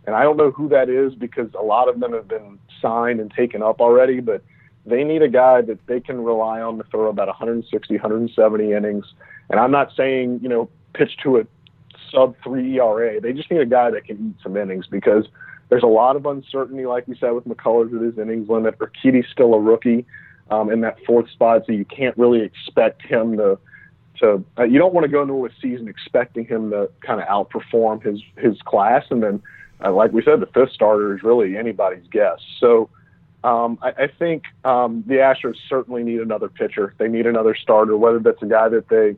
And 0.05 0.15
I 0.15 0.23
don't 0.23 0.35
know 0.35 0.51
who 0.51 0.67
that 0.69 0.89
is 0.89 1.15
because 1.15 1.49
a 1.57 1.63
lot 1.63 1.87
of 1.87 1.99
them 1.99 2.11
have 2.13 2.27
been 2.27 2.59
signed 2.81 3.19
and 3.19 3.31
taken 3.31 3.63
up 3.63 3.79
already. 3.79 4.19
But 4.19 4.43
they 4.85 5.03
need 5.03 5.21
a 5.21 5.29
guy 5.29 5.61
that 5.61 5.79
they 5.87 6.01
can 6.01 6.21
rely 6.21 6.59
on 6.61 6.77
to 6.77 6.83
throw 6.85 7.07
about 7.07 7.27
160, 7.27 7.93
170 7.93 8.73
innings. 8.73 9.05
And 9.49 9.59
I'm 9.59 9.71
not 9.71 9.91
saying 9.95 10.39
you 10.41 10.49
know 10.49 10.69
pitch 10.93 11.17
to 11.23 11.37
a 11.37 11.43
sub 12.11 12.35
three 12.43 12.79
ERA. 12.79 13.21
They 13.21 13.33
just 13.33 13.49
need 13.49 13.61
a 13.61 13.65
guy 13.65 13.91
that 13.91 14.05
can 14.05 14.29
eat 14.29 14.43
some 14.43 14.57
innings 14.57 14.87
because 14.87 15.25
there's 15.73 15.81
a 15.81 15.87
lot 15.87 16.15
of 16.15 16.27
uncertainty, 16.27 16.85
like 16.85 17.07
we 17.07 17.17
said, 17.17 17.31
with 17.31 17.45
McCullers 17.45 17.95
at 17.95 17.99
his 17.99 18.15
innings 18.19 18.47
limit. 18.47 18.77
Urquidy's 18.77 19.25
still 19.31 19.55
a 19.55 19.59
rookie 19.59 20.05
um, 20.51 20.71
in 20.71 20.81
that 20.81 21.03
fourth 21.03 21.27
spot, 21.31 21.63
so 21.65 21.71
you 21.71 21.83
can't 21.83 22.15
really 22.15 22.41
expect 22.41 23.01
him 23.01 23.37
to. 23.37 23.57
To 24.19 24.45
uh, 24.59 24.65
you 24.65 24.77
don't 24.77 24.93
want 24.93 25.05
to 25.05 25.07
go 25.07 25.23
into 25.23 25.43
a 25.47 25.49
season 25.59 25.87
expecting 25.87 26.45
him 26.45 26.69
to 26.69 26.91
kind 27.01 27.19
of 27.19 27.27
outperform 27.27 28.03
his 28.03 28.21
his 28.37 28.61
class, 28.61 29.05
and 29.09 29.23
then, 29.23 29.41
uh, 29.83 29.91
like 29.91 30.11
we 30.11 30.21
said, 30.21 30.41
the 30.41 30.45
fifth 30.45 30.73
starter 30.73 31.15
is 31.15 31.23
really 31.23 31.57
anybody's 31.57 32.07
guess. 32.11 32.39
So. 32.59 32.89
Um, 33.45 33.77
I, 33.81 33.89
I 34.03 34.07
think 34.07 34.43
um, 34.63 35.03
the 35.05 35.15
Astros 35.15 35.55
certainly 35.67 36.01
need 36.01 36.21
another 36.21 36.47
pitcher. 36.47 36.93
They 36.97 37.09
need 37.09 37.27
another 37.27 37.53
starter, 37.61 37.97
whether 37.97 38.19
that's 38.19 38.41
a 38.41 38.45
guy 38.45 38.69
that 38.69 38.87
they 38.87 39.17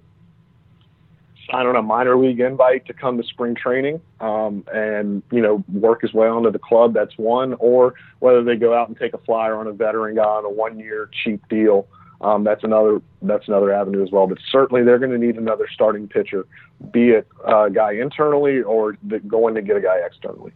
sign 1.50 1.66
on 1.66 1.76
a 1.76 1.82
minor 1.82 2.18
league 2.18 2.40
invite 2.40 2.86
to 2.88 2.94
come 2.94 3.18
to 3.18 3.24
spring 3.24 3.56
training 3.56 4.02
um, 4.20 4.64
and 4.74 5.22
you 5.32 5.42
know 5.42 5.64
work 5.74 6.02
his 6.02 6.14
way 6.14 6.28
onto 6.28 6.52
the 6.52 6.60
club. 6.60 6.94
That's 6.94 7.18
one, 7.18 7.56
or 7.60 7.94
whether 8.20 8.44
they 8.44 8.56
go 8.56 8.74
out 8.74 8.88
and 8.88 8.98
take 8.98 9.14
a 9.14 9.20
flyer 9.20 9.56
on 9.56 9.68
a 9.68 9.74
veteran 9.74 10.16
guy 10.16 10.24
on 10.24 10.46
a 10.46 10.50
one-year 10.50 11.10
cheap 11.24 11.48
deal. 11.50 11.88
Um, 12.22 12.44
that's 12.44 12.64
another 12.64 13.02
that's 13.22 13.48
another 13.48 13.74
avenue 13.74 14.04
as 14.04 14.12
well. 14.12 14.28
But 14.28 14.40
certainly 14.52 14.84
they're 14.84 15.00
going 15.00 15.12
to 15.12 15.18
need 15.18 15.38
another 15.38 15.68
starting 15.72 16.08
pitcher, 16.08 16.46
be 16.92 17.10
it 17.10 17.28
a 17.46 17.70
guy 17.70 17.94
internally 17.94 18.62
or 18.62 18.94
going 19.28 19.56
to 19.56 19.62
get 19.62 19.78
a 19.78 19.82
guy 19.82 19.98
externally. 20.06 20.54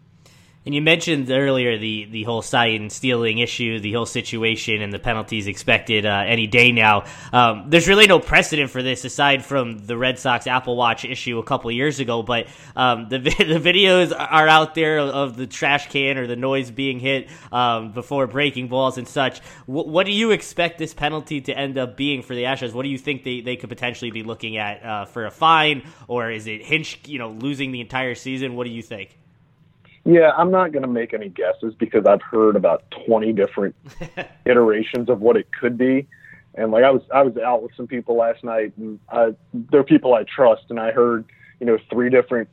And 0.70 0.76
you 0.76 0.84
mentioned 0.84 1.32
earlier 1.32 1.80
the, 1.80 2.06
the 2.12 2.24
whole 2.26 2.44
sign 2.44 2.92
stealing 2.92 3.40
issue, 3.40 3.80
the 3.80 3.92
whole 3.94 4.06
situation, 4.06 4.84
and 4.84 4.94
the 4.94 5.00
penalties 5.00 5.48
expected 5.48 6.06
uh, 6.06 6.24
any 6.28 6.46
day 6.46 6.72
now. 6.72 7.06
Um, 7.34 7.72
there's 7.72 7.88
really 7.88 8.06
no 8.06 8.20
precedent 8.20 8.70
for 8.70 8.84
this 8.84 9.04
aside 9.04 9.44
from 9.44 9.80
the 9.80 9.98
Red 9.98 10.20
Sox 10.20 10.46
Apple 10.46 10.76
Watch 10.76 11.06
issue 11.06 11.40
a 11.40 11.44
couple 11.44 11.72
years 11.72 12.00
ago. 12.00 12.22
But 12.22 12.50
um, 12.76 13.10
the 13.10 13.18
the 13.18 13.60
videos 13.60 14.16
are 14.16 14.48
out 14.48 14.76
there 14.76 15.00
of 15.00 15.38
the 15.38 15.48
trash 15.48 15.90
can 15.90 16.20
or 16.20 16.28
the 16.28 16.36
noise 16.36 16.70
being 16.70 17.00
hit 17.00 17.32
um, 17.52 17.92
before 17.92 18.28
breaking 18.28 18.68
balls 18.68 19.00
and 19.00 19.08
such. 19.08 19.42
W- 19.66 19.90
what 19.90 20.06
do 20.06 20.12
you 20.12 20.30
expect 20.30 20.78
this 20.78 20.94
penalty 20.94 21.42
to 21.42 21.58
end 21.58 21.80
up 21.80 21.98
being 21.98 22.22
for 22.22 22.36
the 22.36 22.44
Astros? 22.44 22.74
What 22.74 22.84
do 22.84 22.90
you 22.90 23.00
think 23.00 23.24
they, 23.24 23.42
they 23.42 23.56
could 23.56 23.70
potentially 23.70 24.12
be 24.12 24.22
looking 24.22 24.58
at 24.58 24.86
uh, 24.86 25.06
for 25.06 25.26
a 25.26 25.32
fine, 25.32 25.82
or 26.08 26.30
is 26.30 26.46
it 26.46 26.64
Hinch, 26.64 27.00
you 27.08 27.18
know, 27.18 27.32
losing 27.32 27.72
the 27.72 27.82
entire 27.82 28.14
season? 28.14 28.56
What 28.56 28.66
do 28.66 28.70
you 28.70 28.84
think? 28.84 29.18
Yeah, 30.10 30.32
I'm 30.36 30.50
not 30.50 30.72
going 30.72 30.82
to 30.82 30.90
make 30.90 31.14
any 31.14 31.30
guesses 31.30 31.76
because 31.78 32.08
I've 32.08 32.24
heard 32.24 32.56
about 32.56 32.84
20 33.06 33.32
different 33.32 33.76
iterations 34.46 35.08
of 35.08 35.22
what 35.22 35.38
it 35.38 35.52
could 35.52 35.78
be. 35.78 36.08
And 36.56 36.72
like 36.72 36.84
I 36.84 36.90
was, 36.90 37.04
I 37.14 37.22
was 37.22 37.38
out 37.38 37.62
with 37.62 37.74
some 37.78 37.86
people 37.86 38.18
last 38.18 38.44
night, 38.44 38.74
and 38.76 39.00
I, 39.12 39.36
they're 39.54 39.84
people 39.84 40.16
I 40.16 40.24
trust, 40.24 40.64
and 40.72 40.80
I 40.80 40.92
heard, 40.92 41.26
you 41.60 41.68
know, 41.68 41.78
three 41.92 42.10
different, 42.10 42.50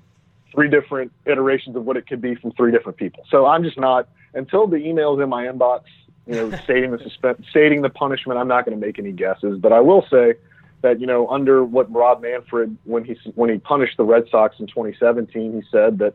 three 0.53 0.69
different 0.69 1.13
iterations 1.25 1.77
of 1.77 1.87
what 1.87 1.97
it 1.97 2.07
could 2.07 2.21
be 2.21 2.35
from 2.35 2.53
three 2.53 2.73
different 2.73 2.99
people. 2.99 3.25
So 3.31 3.47
I'm 3.47 3.65
just 3.65 3.79
not 3.79 4.07
until 4.35 4.67
the 4.67 4.77
emails 4.77 5.23
in 5.23 5.31
my 5.31 5.47
inbox, 5.47 5.85
you 6.27 6.35
know, 6.35 6.51
stating 6.65 6.91
the 6.91 6.99
suspend, 6.99 7.43
stating 7.49 7.81
the 7.81 7.89
punishment. 7.89 8.39
I'm 8.39 8.49
not 8.49 8.67
going 8.67 8.79
to 8.79 8.87
make 8.87 8.99
any 8.99 9.13
guesses, 9.13 9.59
but 9.59 9.73
I 9.73 9.81
will 9.81 10.07
say 10.11 10.35
that 10.83 11.01
you 11.01 11.07
know, 11.07 11.27
under 11.29 11.65
what 11.65 11.91
Rob 11.91 12.21
Manfred 12.21 12.77
when 12.85 13.03
he 13.03 13.19
when 13.35 13.49
he 13.49 13.57
punished 13.57 13.97
the 13.97 14.05
Red 14.05 14.29
Sox 14.31 14.57
in 14.61 14.67
2017, 14.67 15.55
he 15.55 15.63
said 15.71 15.97
that 16.01 16.15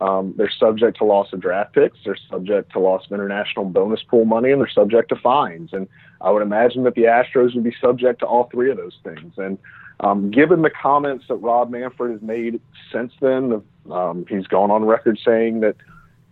um, 0.00 0.34
they're 0.36 0.50
subject 0.50 0.98
to 0.98 1.04
loss 1.04 1.32
of 1.32 1.40
draft 1.40 1.74
picks. 1.74 1.98
They're 2.04 2.16
subject 2.30 2.72
to 2.72 2.78
loss 2.78 3.04
of 3.06 3.12
international 3.12 3.66
bonus 3.66 4.02
pool 4.02 4.24
money, 4.24 4.50
and 4.50 4.60
they're 4.60 4.70
subject 4.70 5.10
to 5.10 5.16
fines. 5.16 5.70
And 5.72 5.88
I 6.20 6.30
would 6.30 6.42
imagine 6.42 6.84
that 6.84 6.94
the 6.94 7.02
Astros 7.02 7.54
would 7.54 7.64
be 7.64 7.74
subject 7.80 8.20
to 8.20 8.26
all 8.26 8.48
three 8.50 8.70
of 8.70 8.78
those 8.78 8.96
things. 9.04 9.34
And 9.36 9.58
um, 10.00 10.30
given 10.30 10.62
the 10.62 10.70
comments 10.70 11.26
that 11.28 11.36
Rob 11.36 11.70
Manfred 11.70 12.12
has 12.12 12.22
made 12.22 12.60
since 12.90 13.12
then, 13.20 13.62
um, 13.90 14.24
he's 14.28 14.46
gone 14.46 14.70
on 14.70 14.84
record 14.84 15.18
saying 15.22 15.60
that 15.60 15.76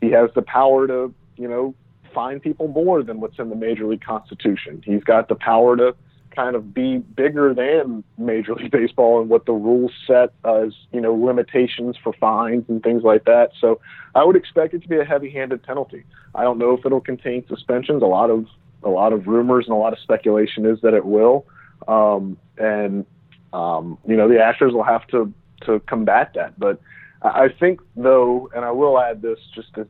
he 0.00 0.10
has 0.12 0.30
the 0.34 0.42
power 0.42 0.86
to, 0.86 1.12
you 1.36 1.48
know, 1.48 1.74
fine 2.14 2.40
people 2.40 2.68
more 2.68 3.02
than 3.02 3.20
what's 3.20 3.38
in 3.38 3.50
the 3.50 3.56
Major 3.56 3.86
League 3.86 4.02
Constitution. 4.02 4.82
He's 4.84 5.04
got 5.04 5.28
the 5.28 5.34
power 5.34 5.76
to 5.76 5.94
kind 6.38 6.54
of 6.54 6.72
be 6.72 6.98
bigger 6.98 7.52
than 7.52 8.04
Major 8.16 8.54
League 8.54 8.70
Baseball 8.70 9.20
and 9.20 9.28
what 9.28 9.44
the 9.44 9.52
rules 9.52 9.90
set 10.06 10.32
as, 10.44 10.72
you 10.92 11.00
know, 11.00 11.12
limitations 11.12 11.96
for 12.00 12.12
fines 12.12 12.64
and 12.68 12.80
things 12.80 13.02
like 13.02 13.24
that. 13.24 13.50
So 13.60 13.80
I 14.14 14.22
would 14.22 14.36
expect 14.36 14.72
it 14.72 14.82
to 14.82 14.88
be 14.88 14.98
a 14.98 15.04
heavy-handed 15.04 15.64
penalty. 15.64 16.04
I 16.36 16.44
don't 16.44 16.58
know 16.58 16.74
if 16.74 16.86
it'll 16.86 17.00
contain 17.00 17.44
suspensions. 17.48 18.04
A 18.04 18.06
lot 18.06 18.30
of 18.30 18.46
a 18.84 18.88
lot 18.88 19.12
of 19.12 19.26
rumors 19.26 19.64
and 19.66 19.74
a 19.74 19.78
lot 19.78 19.92
of 19.92 19.98
speculation 19.98 20.64
is 20.64 20.80
that 20.82 20.94
it 20.94 21.04
will. 21.04 21.44
Um, 21.88 22.38
and 22.56 23.04
um, 23.52 23.98
you 24.06 24.16
know, 24.16 24.28
the 24.28 24.36
Astros 24.36 24.72
will 24.72 24.84
have 24.84 25.08
to 25.08 25.34
to 25.62 25.80
combat 25.80 26.34
that. 26.36 26.56
But 26.56 26.80
I 27.20 27.48
think 27.48 27.80
though, 27.96 28.48
and 28.54 28.64
I 28.64 28.70
will 28.70 29.00
add 29.00 29.22
this 29.22 29.40
just 29.56 29.74
to, 29.74 29.88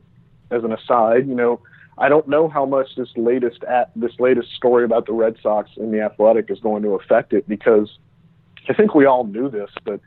as 0.49 0.63
an 0.63 0.73
aside, 0.73 1.27
you 1.27 1.35
know, 1.35 1.61
I 1.99 2.07
don't 2.07 2.27
know 2.29 2.47
how 2.47 2.65
much 2.65 2.95
this 2.95 3.09
latest 3.17 3.63
at 3.65 3.91
this 3.95 4.13
latest 4.19 4.53
story 4.55 4.85
about 4.85 5.05
the 5.05 5.11
Red 5.11 5.35
Sox 5.43 5.69
and 5.75 5.93
the 5.93 6.01
Athletic 6.01 6.49
is 6.49 6.59
going 6.59 6.81
to 6.83 6.91
affect 6.91 7.33
it 7.33 7.47
because 7.47 7.97
I 8.69 8.73
think 8.73 8.95
we 8.95 9.05
all 9.05 9.25
knew 9.25 9.49
this, 9.49 9.69
but 9.83 9.99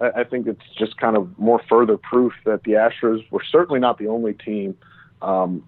I, 0.00 0.20
I 0.20 0.24
think 0.24 0.46
it's 0.46 0.62
just 0.78 0.96
kind 0.96 1.16
of 1.16 1.36
more 1.38 1.60
further 1.68 1.96
proof 1.96 2.32
that 2.44 2.62
the 2.62 2.72
Astros 2.72 3.28
were 3.32 3.42
certainly 3.50 3.80
not 3.80 3.98
the 3.98 4.06
only 4.06 4.34
team, 4.34 4.76
um, 5.22 5.64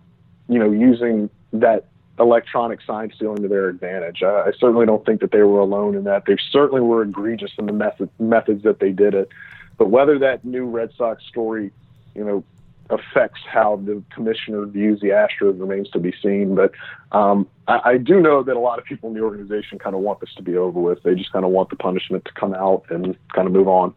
you 0.49 0.59
know, 0.59 0.71
using 0.71 1.29
that 1.53 1.87
electronic 2.21 2.81
sign 2.87 3.11
stealing 3.17 3.43
to 3.43 3.49
their 3.49 3.69
advantage. 3.69 4.23
I, 4.23 4.43
I 4.47 4.53
certainly 4.61 4.87
don't 4.87 5.05
think 5.05 5.21
that 5.21 5.33
they 5.33 5.43
were 5.43 5.59
alone 5.59 5.97
in 5.97 6.05
that. 6.05 6.27
They 6.27 6.37
certainly 6.53 6.81
were 6.81 7.03
egregious 7.03 7.51
in 7.59 7.67
the 7.67 7.73
method, 7.73 8.09
methods 8.21 8.63
that 8.63 8.79
they 8.79 8.91
did 8.91 9.15
it. 9.15 9.29
But 9.79 9.91
whether 9.91 10.17
that 10.21 10.45
new 10.45 10.67
Red 10.67 10.91
Sox 10.97 11.25
story, 11.27 11.73
you 12.15 12.25
know, 12.25 12.45
affects 12.91 13.41
how 13.51 13.77
the 13.85 14.03
commissioner 14.15 14.67
views 14.67 15.01
the 15.01 15.09
Astros 15.09 15.59
remains 15.59 15.89
to 15.91 15.99
be 15.99 16.13
seen. 16.23 16.55
But 16.55 16.73
um, 17.13 17.49
I, 17.69 17.81
I 17.85 17.97
do 17.99 18.21
know 18.21 18.43
that 18.43 18.57
a 18.57 18.61
lot 18.61 18.79
of 18.79 18.85
people 18.85 19.09
in 19.09 19.15
the 19.15 19.23
organization 19.23 19.79
kind 19.79 19.95
of 19.95 20.03
want 20.03 20.21
this 20.21 20.31
to 20.37 20.43
be 20.43 20.57
over 20.57 20.81
with. 20.81 21.03
They 21.03 21.15
just 21.15 21.33
kind 21.33 21.45
of 21.45 21.51
want 21.51 21.71
the 21.71 21.77
punishment 21.77 22.25
to 22.25 22.33
come 22.33 22.55
out 22.55 22.85
and 22.91 23.17
kind 23.35 23.47
of 23.47 23.53
move 23.53 23.69
on. 23.69 23.95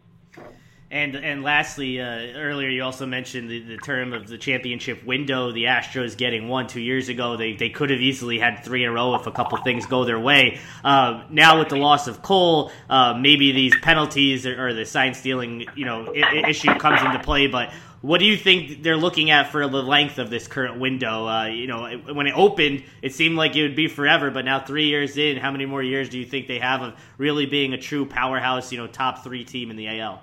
And 0.88 1.16
and 1.16 1.42
lastly, 1.42 2.00
uh, 2.00 2.38
earlier 2.38 2.68
you 2.68 2.84
also 2.84 3.06
mentioned 3.06 3.50
the, 3.50 3.60
the 3.60 3.76
term 3.76 4.12
of 4.12 4.28
the 4.28 4.38
championship 4.38 5.04
window. 5.04 5.50
The 5.50 5.64
Astros 5.64 6.16
getting 6.16 6.46
one 6.46 6.68
two 6.68 6.80
years 6.80 7.08
ago. 7.08 7.36
They 7.36 7.54
they 7.54 7.70
could 7.70 7.90
have 7.90 8.00
easily 8.00 8.38
had 8.38 8.62
three 8.62 8.84
in 8.84 8.90
a 8.90 8.92
row 8.92 9.16
if 9.16 9.26
a 9.26 9.32
couple 9.32 9.58
things 9.58 9.84
go 9.86 10.04
their 10.04 10.20
way. 10.20 10.60
Uh, 10.84 11.24
now 11.28 11.58
with 11.58 11.70
the 11.70 11.76
loss 11.76 12.06
of 12.06 12.22
Cole, 12.22 12.70
uh, 12.88 13.14
maybe 13.14 13.50
these 13.50 13.74
penalties 13.82 14.46
or, 14.46 14.68
or, 14.68 14.74
the 14.74 14.86
sign 14.86 15.14
stealing 15.14 15.66
you 15.74 15.84
know 15.84 16.14
issue 16.14 16.72
comes 16.76 17.02
into 17.02 17.18
play. 17.18 17.48
But 17.48 17.72
what 18.00 18.18
do 18.18 18.24
you 18.24 18.36
think 18.36 18.84
they're 18.84 18.96
looking 18.96 19.32
at 19.32 19.50
for 19.50 19.66
the 19.66 19.82
length 19.82 20.18
of 20.18 20.30
this 20.30 20.46
current 20.46 20.78
window? 20.78 21.26
Uh, 21.26 21.46
you 21.46 21.66
know, 21.66 21.90
when 22.12 22.28
it 22.28 22.34
opened, 22.36 22.84
it 23.02 23.12
seemed 23.12 23.34
like 23.36 23.56
it 23.56 23.62
would 23.62 23.74
be 23.74 23.88
forever, 23.88 24.30
but 24.30 24.44
now 24.44 24.60
three 24.60 24.86
years 24.86 25.16
in, 25.16 25.36
how 25.36 25.50
many 25.50 25.66
more 25.66 25.82
years 25.82 26.08
do 26.08 26.16
you 26.16 26.24
think 26.24 26.46
they 26.46 26.60
have 26.60 26.82
of 26.82 26.94
really 27.18 27.46
being 27.46 27.72
a 27.72 27.78
true 27.78 28.06
powerhouse, 28.06 28.70
you 28.70 28.78
know, 28.78 28.86
top 28.86 29.24
three 29.24 29.44
team 29.44 29.72
in 29.72 29.76
the 29.76 29.88
AL? 29.98 30.22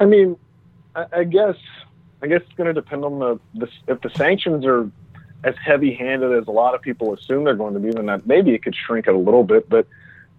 I 0.00 0.04
mean, 0.04 0.36
I, 0.94 1.06
I 1.12 1.24
guess 1.24 1.56
I 2.22 2.26
guess 2.26 2.42
it's 2.42 2.56
going 2.56 2.72
to 2.72 2.80
depend 2.80 3.04
on 3.04 3.18
the, 3.18 3.40
the 3.54 3.68
if 3.88 4.00
the 4.00 4.10
sanctions 4.10 4.64
are 4.64 4.90
as 5.44 5.54
heavy-handed 5.64 6.32
as 6.32 6.48
a 6.48 6.50
lot 6.50 6.74
of 6.74 6.82
people 6.82 7.12
assume 7.14 7.44
they're 7.44 7.54
going 7.54 7.74
to 7.74 7.80
be. 7.80 7.90
Then 7.90 8.06
that 8.06 8.26
maybe 8.26 8.52
it 8.54 8.62
could 8.62 8.74
shrink 8.74 9.06
it 9.06 9.14
a 9.14 9.18
little 9.18 9.44
bit, 9.44 9.68
but 9.68 9.86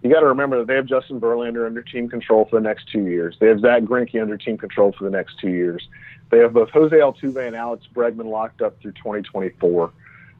you 0.02 0.12
got 0.12 0.20
to 0.20 0.26
remember 0.26 0.58
that 0.58 0.66
they 0.66 0.74
have 0.74 0.86
Justin 0.86 1.20
Verlander 1.20 1.66
under 1.66 1.82
team 1.82 2.08
control 2.08 2.44
for 2.44 2.56
the 2.56 2.62
next 2.62 2.88
two 2.90 3.06
years. 3.06 3.36
They 3.40 3.48
have 3.48 3.60
Zack 3.60 3.82
Greinke 3.82 4.20
under 4.20 4.36
team 4.36 4.56
control 4.56 4.92
for 4.96 5.04
the 5.04 5.10
next 5.10 5.38
two 5.40 5.50
years. 5.50 5.88
They 6.30 6.38
have 6.38 6.52
both 6.52 6.70
Jose 6.70 6.94
Altuve 6.94 7.46
and 7.46 7.56
Alex 7.56 7.86
Bregman 7.92 8.26
locked 8.26 8.62
up 8.62 8.80
through 8.80 8.92
2024. 8.92 9.92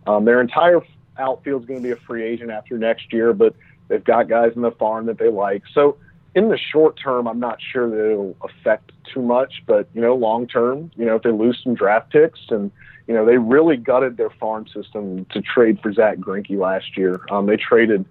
Um, 0.06 0.24
their 0.24 0.40
entire 0.40 0.80
outfield 1.18 1.62
is 1.62 1.68
going 1.68 1.82
to 1.82 1.86
be 1.86 1.92
a 1.92 1.96
free 1.96 2.22
agent 2.22 2.50
after 2.50 2.78
next 2.78 3.12
year, 3.12 3.32
but 3.32 3.54
they've 3.88 4.04
got 4.04 4.28
guys 4.28 4.52
in 4.54 4.62
the 4.62 4.70
farm 4.72 5.06
that 5.06 5.18
they 5.18 5.28
like. 5.28 5.62
So 5.74 5.96
in 6.34 6.48
the 6.48 6.58
short 6.58 6.98
term, 7.02 7.26
I'm 7.26 7.40
not 7.40 7.58
sure 7.60 7.88
that 7.88 8.10
it'll 8.12 8.36
affect 8.42 8.92
too 9.12 9.22
much, 9.22 9.62
but 9.66 9.88
you 9.94 10.00
know, 10.00 10.14
long 10.14 10.46
term, 10.46 10.90
you 10.96 11.04
know, 11.04 11.16
if 11.16 11.22
they 11.22 11.30
lose 11.30 11.60
some 11.62 11.74
draft 11.74 12.10
picks 12.10 12.40
and 12.50 12.70
you 13.06 13.14
know, 13.14 13.24
they 13.24 13.38
really 13.38 13.78
gutted 13.78 14.18
their 14.18 14.28
farm 14.28 14.66
system 14.66 15.24
to 15.30 15.40
trade 15.40 15.80
for 15.82 15.92
Zack 15.92 16.18
Greinke 16.18 16.58
last 16.58 16.96
year. 16.96 17.20
Um, 17.30 17.46
they 17.46 17.56
traded 17.56 18.04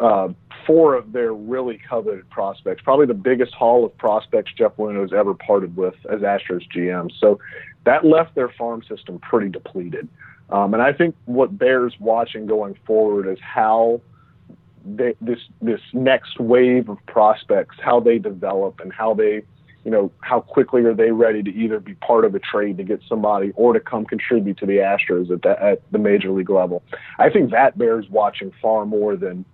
uh, 0.00 0.28
four 0.66 0.94
of 0.94 1.12
their 1.12 1.34
really 1.34 1.78
coveted 1.88 2.28
prospects, 2.30 2.82
probably 2.82 3.04
the 3.04 3.12
biggest 3.12 3.52
haul 3.52 3.84
of 3.84 3.96
prospects 3.98 4.52
Jeff 4.56 4.72
has 4.78 5.12
ever 5.12 5.34
parted 5.34 5.76
with 5.76 5.94
as 6.10 6.20
Astros 6.20 6.66
GM. 6.74 7.10
So 7.20 7.38
that 7.84 8.06
left 8.06 8.34
their 8.34 8.48
farm 8.48 8.82
system 8.88 9.18
pretty 9.18 9.50
depleted. 9.50 10.08
Um, 10.48 10.72
and 10.72 10.82
I 10.82 10.92
think 10.92 11.14
what 11.26 11.56
bears 11.56 11.94
watching 12.00 12.46
going 12.46 12.76
forward 12.86 13.28
is 13.30 13.38
how 13.40 14.00
they, 14.84 15.14
this 15.20 15.38
this 15.60 15.80
next 15.92 16.38
wave 16.38 16.88
of 16.88 16.98
prospects, 17.06 17.76
how 17.80 18.00
they 18.00 18.18
develop 18.18 18.80
and 18.80 18.92
how 18.92 19.14
they, 19.14 19.42
you 19.84 19.90
know, 19.90 20.12
how 20.20 20.40
quickly 20.40 20.82
are 20.82 20.94
they 20.94 21.10
ready 21.10 21.42
to 21.42 21.50
either 21.50 21.80
be 21.80 21.94
part 21.94 22.24
of 22.24 22.34
a 22.34 22.38
trade 22.38 22.76
to 22.78 22.84
get 22.84 23.00
somebody 23.08 23.52
or 23.56 23.72
to 23.72 23.80
come 23.80 24.04
contribute 24.04 24.58
to 24.58 24.66
the 24.66 24.76
Astros 24.76 25.30
at 25.30 25.42
the, 25.42 25.62
at 25.62 25.82
the 25.92 25.98
major 25.98 26.30
league 26.30 26.50
level. 26.50 26.82
I 27.18 27.30
think 27.30 27.50
that 27.50 27.78
bears 27.78 28.08
watching 28.10 28.52
far 28.60 28.86
more 28.86 29.16
than 29.16 29.44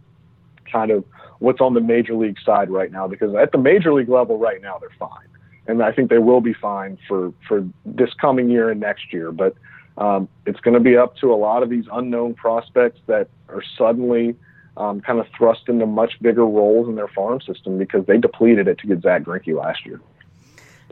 kind 0.70 0.90
of 0.90 1.04
what's 1.38 1.60
on 1.60 1.74
the 1.74 1.80
major 1.80 2.14
league 2.14 2.38
side 2.44 2.70
right 2.70 2.92
now 2.92 3.08
because 3.08 3.34
at 3.34 3.50
the 3.50 3.58
major 3.58 3.92
league 3.92 4.08
level 4.08 4.38
right 4.38 4.60
now 4.60 4.78
they're 4.78 4.90
fine 4.98 5.26
and 5.70 5.82
I 5.82 5.92
think 5.92 6.10
they 6.10 6.18
will 6.18 6.40
be 6.40 6.52
fine 6.52 6.98
for 7.06 7.32
for 7.46 7.66
this 7.84 8.12
coming 8.20 8.50
year 8.50 8.70
and 8.70 8.80
next 8.80 9.12
year. 9.12 9.32
But 9.32 9.54
um, 9.98 10.28
it's 10.46 10.60
going 10.60 10.74
to 10.74 10.80
be 10.80 10.96
up 10.96 11.16
to 11.18 11.32
a 11.32 11.36
lot 11.36 11.62
of 11.62 11.70
these 11.70 11.84
unknown 11.92 12.34
prospects 12.34 13.00
that 13.06 13.28
are 13.48 13.62
suddenly 13.78 14.34
um, 14.76 15.00
kind 15.00 15.18
of 15.18 15.26
thrust 15.36 15.68
into 15.68 15.86
much 15.86 16.12
bigger 16.20 16.46
roles 16.46 16.88
in 16.88 16.94
their 16.94 17.08
farm 17.08 17.40
system 17.40 17.78
because 17.78 18.06
they 18.06 18.18
depleted 18.18 18.68
it 18.68 18.78
to 18.78 18.86
get 18.86 19.02
Zack 19.02 19.22
Greinke 19.22 19.56
last 19.56 19.84
year. 19.84 20.00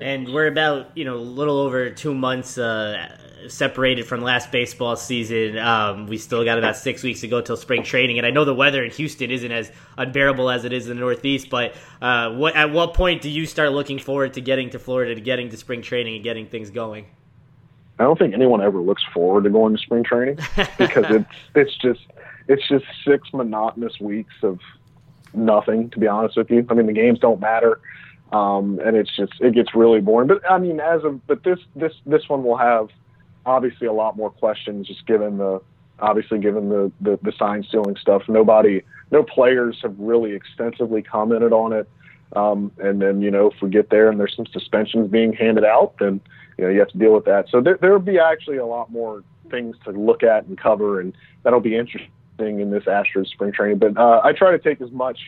And 0.01 0.33
we're 0.33 0.47
about 0.47 0.97
you 0.97 1.05
know 1.05 1.17
a 1.17 1.19
little 1.19 1.59
over 1.59 1.91
two 1.91 2.15
months 2.15 2.57
uh, 2.57 3.17
separated 3.49 4.07
from 4.07 4.23
last 4.23 4.53
baseball 4.53 4.95
season. 4.97 5.59
Um, 5.59 6.07
we 6.07 6.19
still 6.19 6.45
got 6.45 6.59
about 6.59 6.77
six 6.77 7.03
weeks 7.03 7.21
to 7.23 7.29
go 7.29 7.41
till 7.41 7.57
spring 7.57 7.83
training, 7.83 8.19
and 8.19 8.27
I 8.27 8.31
know 8.31 8.45
the 8.45 8.55
weather 8.55 8.85
in 8.85 8.93
Houston 8.93 9.31
isn't 9.31 9.51
as 9.51 9.73
unbearable 9.97 10.51
as 10.51 10.65
it 10.65 10.73
is 10.73 10.89
in 10.89 10.97
the 10.97 11.01
Northeast. 11.01 11.51
But 11.51 11.75
uh, 12.01 12.31
what 12.31 12.55
at 12.55 12.73
what 12.73 12.95
point 12.95 13.23
do 13.23 13.31
you 13.31 13.45
start 13.47 13.73
looking 13.73 13.99
forward 13.99 14.35
to 14.35 14.41
getting 14.41 14.71
to 14.71 14.79
Florida, 14.79 15.17
to 15.17 15.21
getting 15.21 15.51
to 15.51 15.57
spring 15.57 15.83
training, 15.83 16.15
and 16.17 16.25
getting 16.25 16.47
things 16.47 16.71
going? 16.71 17.07
I 17.99 18.05
don't 18.05 18.19
think 18.19 18.35
anyone 18.35 18.63
ever 18.63 18.81
looks 18.81 19.03
forward 19.13 19.45
to 19.45 19.51
going 19.51 19.75
to 19.77 19.83
spring 19.83 20.05
training 20.05 20.39
because 20.79 21.07
it's 21.09 21.31
it's 21.55 21.77
just 21.77 22.01
it's 22.49 22.67
just 22.67 22.87
six 23.07 23.29
monotonous 23.33 24.01
weeks 24.01 24.35
of 24.43 24.59
nothing. 25.35 25.91
To 25.91 25.99
be 25.99 26.07
honest 26.07 26.37
with 26.37 26.51
you, 26.51 26.67
I 26.69 26.75
mean 26.75 26.87
the 26.87 26.93
games 26.93 27.19
don't 27.19 27.41
matter, 27.41 27.81
um, 28.33 28.81
and 28.85 28.97
it's 28.97 29.15
just 29.15 29.35
it 29.41 29.55
gets 29.55 29.75
really 29.75 30.01
boring. 30.01 30.29
But 30.29 30.41
I 30.51 30.59
mean, 30.59 30.81
as 30.81 31.05
of 31.05 31.25
but 31.27 31.45
this 31.45 31.59
this 31.77 31.93
this 32.07 32.29
one 32.29 32.43
will 32.43 32.57
have 32.57 32.89
obviously 33.47 33.87
a 33.87 33.93
lot 33.93 34.17
more 34.17 34.31
questions, 34.31 34.89
just 34.89 35.07
given 35.07 35.39
the 35.39 35.61
obviously 36.01 36.39
given 36.39 36.71
the 36.71 36.91
the, 37.01 37.19
the 37.23 37.33
sign 37.39 37.63
stealing 37.63 37.97
stuff. 37.97 38.23
Nobody, 38.29 38.83
no 39.11 39.23
players 39.23 39.79
have 39.83 39.99
really 39.99 40.33
extensively 40.33 41.03
commented 41.03 41.53
on 41.53 41.73
it. 41.73 41.89
Um, 42.37 42.73
and 42.79 43.01
then 43.01 43.23
you 43.23 43.31
know 43.31 43.51
if 43.51 43.61
we 43.63 43.69
get 43.69 43.91
there 43.91 44.11
and 44.11 44.19
there's 44.19 44.37
some 44.37 44.47
suspensions 44.47 45.11
being 45.11 45.35
handed 45.35 45.65
out, 45.65 45.95
then 46.01 46.21
you 46.57 46.65
know 46.65 46.71
you 46.71 46.79
have 46.79 46.89
to 46.89 46.99
deal 46.99 47.13
with 47.13 47.27
that. 47.27 47.49
So 47.51 47.61
there 47.61 47.79
there'll 47.79 47.99
be 47.99 48.19
actually 48.19 48.57
a 48.57 48.67
lot 48.67 48.91
more 48.91 49.23
things 49.51 49.77
to 49.85 49.91
look 49.93 50.23
at 50.23 50.45
and 50.45 50.59
cover, 50.59 51.01
and 51.01 51.15
that'll 51.43 51.61
be 51.61 51.77
interesting 51.77 52.11
in 52.39 52.71
this 52.71 52.85
Astros 52.85 53.29
spring 53.29 53.53
training. 53.53 53.79
But 53.79 53.97
uh, 53.97 54.21
I 54.25 54.33
try 54.33 54.53
to 54.53 54.59
take 54.59 54.81
as 54.81 54.91
much 54.91 55.19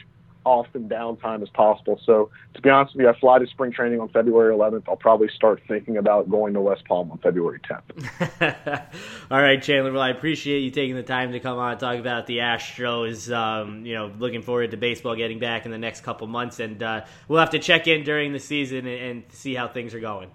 off 0.44 0.66
and 0.74 0.90
downtime 0.90 1.42
as 1.42 1.48
possible. 1.50 2.00
So 2.04 2.30
to 2.54 2.62
be 2.62 2.70
honest 2.70 2.94
with 2.94 3.02
you, 3.02 3.08
I 3.08 3.18
fly 3.18 3.38
to 3.38 3.46
spring 3.46 3.72
training 3.72 4.00
on 4.00 4.08
February 4.08 4.54
11th. 4.54 4.84
I'll 4.88 4.96
probably 4.96 5.28
start 5.34 5.60
thinking 5.68 5.96
about 5.96 6.30
going 6.30 6.54
to 6.54 6.60
West 6.60 6.84
Palm 6.86 7.10
on 7.10 7.18
February 7.18 7.60
10th. 7.60 8.86
All 9.30 9.40
right, 9.40 9.62
Chandler. 9.62 9.92
Well, 9.92 10.02
I 10.02 10.10
appreciate 10.10 10.60
you 10.60 10.70
taking 10.70 10.96
the 10.96 11.02
time 11.02 11.32
to 11.32 11.40
come 11.40 11.58
on 11.58 11.72
and 11.72 11.80
talk 11.80 11.98
about 11.98 12.26
the 12.26 12.38
Astros. 12.38 13.32
Um, 13.34 13.84
you 13.84 13.94
know, 13.94 14.10
looking 14.18 14.42
forward 14.42 14.70
to 14.70 14.76
baseball 14.76 15.14
getting 15.14 15.38
back 15.38 15.66
in 15.66 15.72
the 15.72 15.78
next 15.78 16.02
couple 16.02 16.26
months, 16.26 16.60
and 16.60 16.82
uh, 16.82 17.04
we'll 17.28 17.40
have 17.40 17.50
to 17.50 17.58
check 17.58 17.86
in 17.86 18.04
during 18.04 18.32
the 18.32 18.40
season 18.40 18.86
and, 18.86 18.88
and 18.88 19.22
see 19.30 19.54
how 19.54 19.68
things 19.68 19.94
are 19.94 20.00
going. 20.00 20.30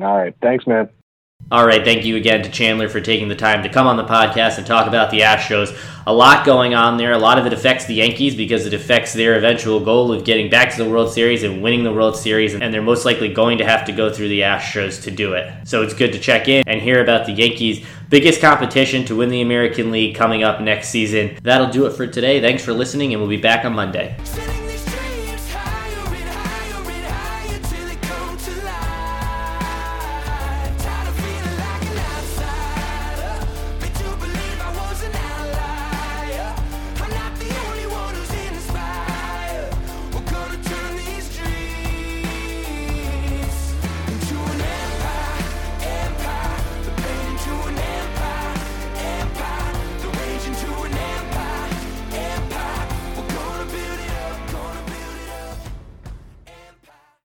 All 0.00 0.16
right. 0.16 0.34
Thanks, 0.40 0.66
man. 0.66 0.88
All 1.52 1.66
right, 1.66 1.84
thank 1.84 2.04
you 2.04 2.14
again 2.14 2.44
to 2.44 2.48
Chandler 2.48 2.88
for 2.88 3.00
taking 3.00 3.26
the 3.26 3.34
time 3.34 3.64
to 3.64 3.68
come 3.68 3.88
on 3.88 3.96
the 3.96 4.04
podcast 4.04 4.58
and 4.58 4.64
talk 4.64 4.86
about 4.86 5.10
the 5.10 5.22
Astros. 5.22 5.76
A 6.06 6.12
lot 6.12 6.46
going 6.46 6.76
on 6.76 6.96
there. 6.96 7.10
A 7.10 7.18
lot 7.18 7.40
of 7.40 7.46
it 7.46 7.52
affects 7.52 7.86
the 7.86 7.94
Yankees 7.94 8.36
because 8.36 8.66
it 8.66 8.72
affects 8.72 9.12
their 9.14 9.34
eventual 9.36 9.80
goal 9.80 10.12
of 10.12 10.24
getting 10.24 10.48
back 10.48 10.70
to 10.70 10.84
the 10.84 10.88
World 10.88 11.12
Series 11.12 11.42
and 11.42 11.60
winning 11.60 11.82
the 11.82 11.92
World 11.92 12.16
Series, 12.16 12.54
and 12.54 12.72
they're 12.72 12.80
most 12.80 13.04
likely 13.04 13.34
going 13.34 13.58
to 13.58 13.64
have 13.64 13.84
to 13.86 13.92
go 13.92 14.12
through 14.12 14.28
the 14.28 14.42
Astros 14.42 15.02
to 15.02 15.10
do 15.10 15.32
it. 15.32 15.52
So 15.66 15.82
it's 15.82 15.92
good 15.92 16.12
to 16.12 16.20
check 16.20 16.46
in 16.46 16.62
and 16.68 16.80
hear 16.80 17.02
about 17.02 17.26
the 17.26 17.32
Yankees' 17.32 17.84
biggest 18.08 18.40
competition 18.40 19.04
to 19.06 19.16
win 19.16 19.28
the 19.28 19.42
American 19.42 19.90
League 19.90 20.14
coming 20.14 20.44
up 20.44 20.60
next 20.60 20.90
season. 20.90 21.36
That'll 21.42 21.70
do 21.70 21.86
it 21.86 21.94
for 21.94 22.06
today. 22.06 22.40
Thanks 22.40 22.64
for 22.64 22.72
listening, 22.72 23.12
and 23.12 23.20
we'll 23.20 23.28
be 23.28 23.36
back 23.36 23.64
on 23.64 23.74
Monday. 23.74 24.16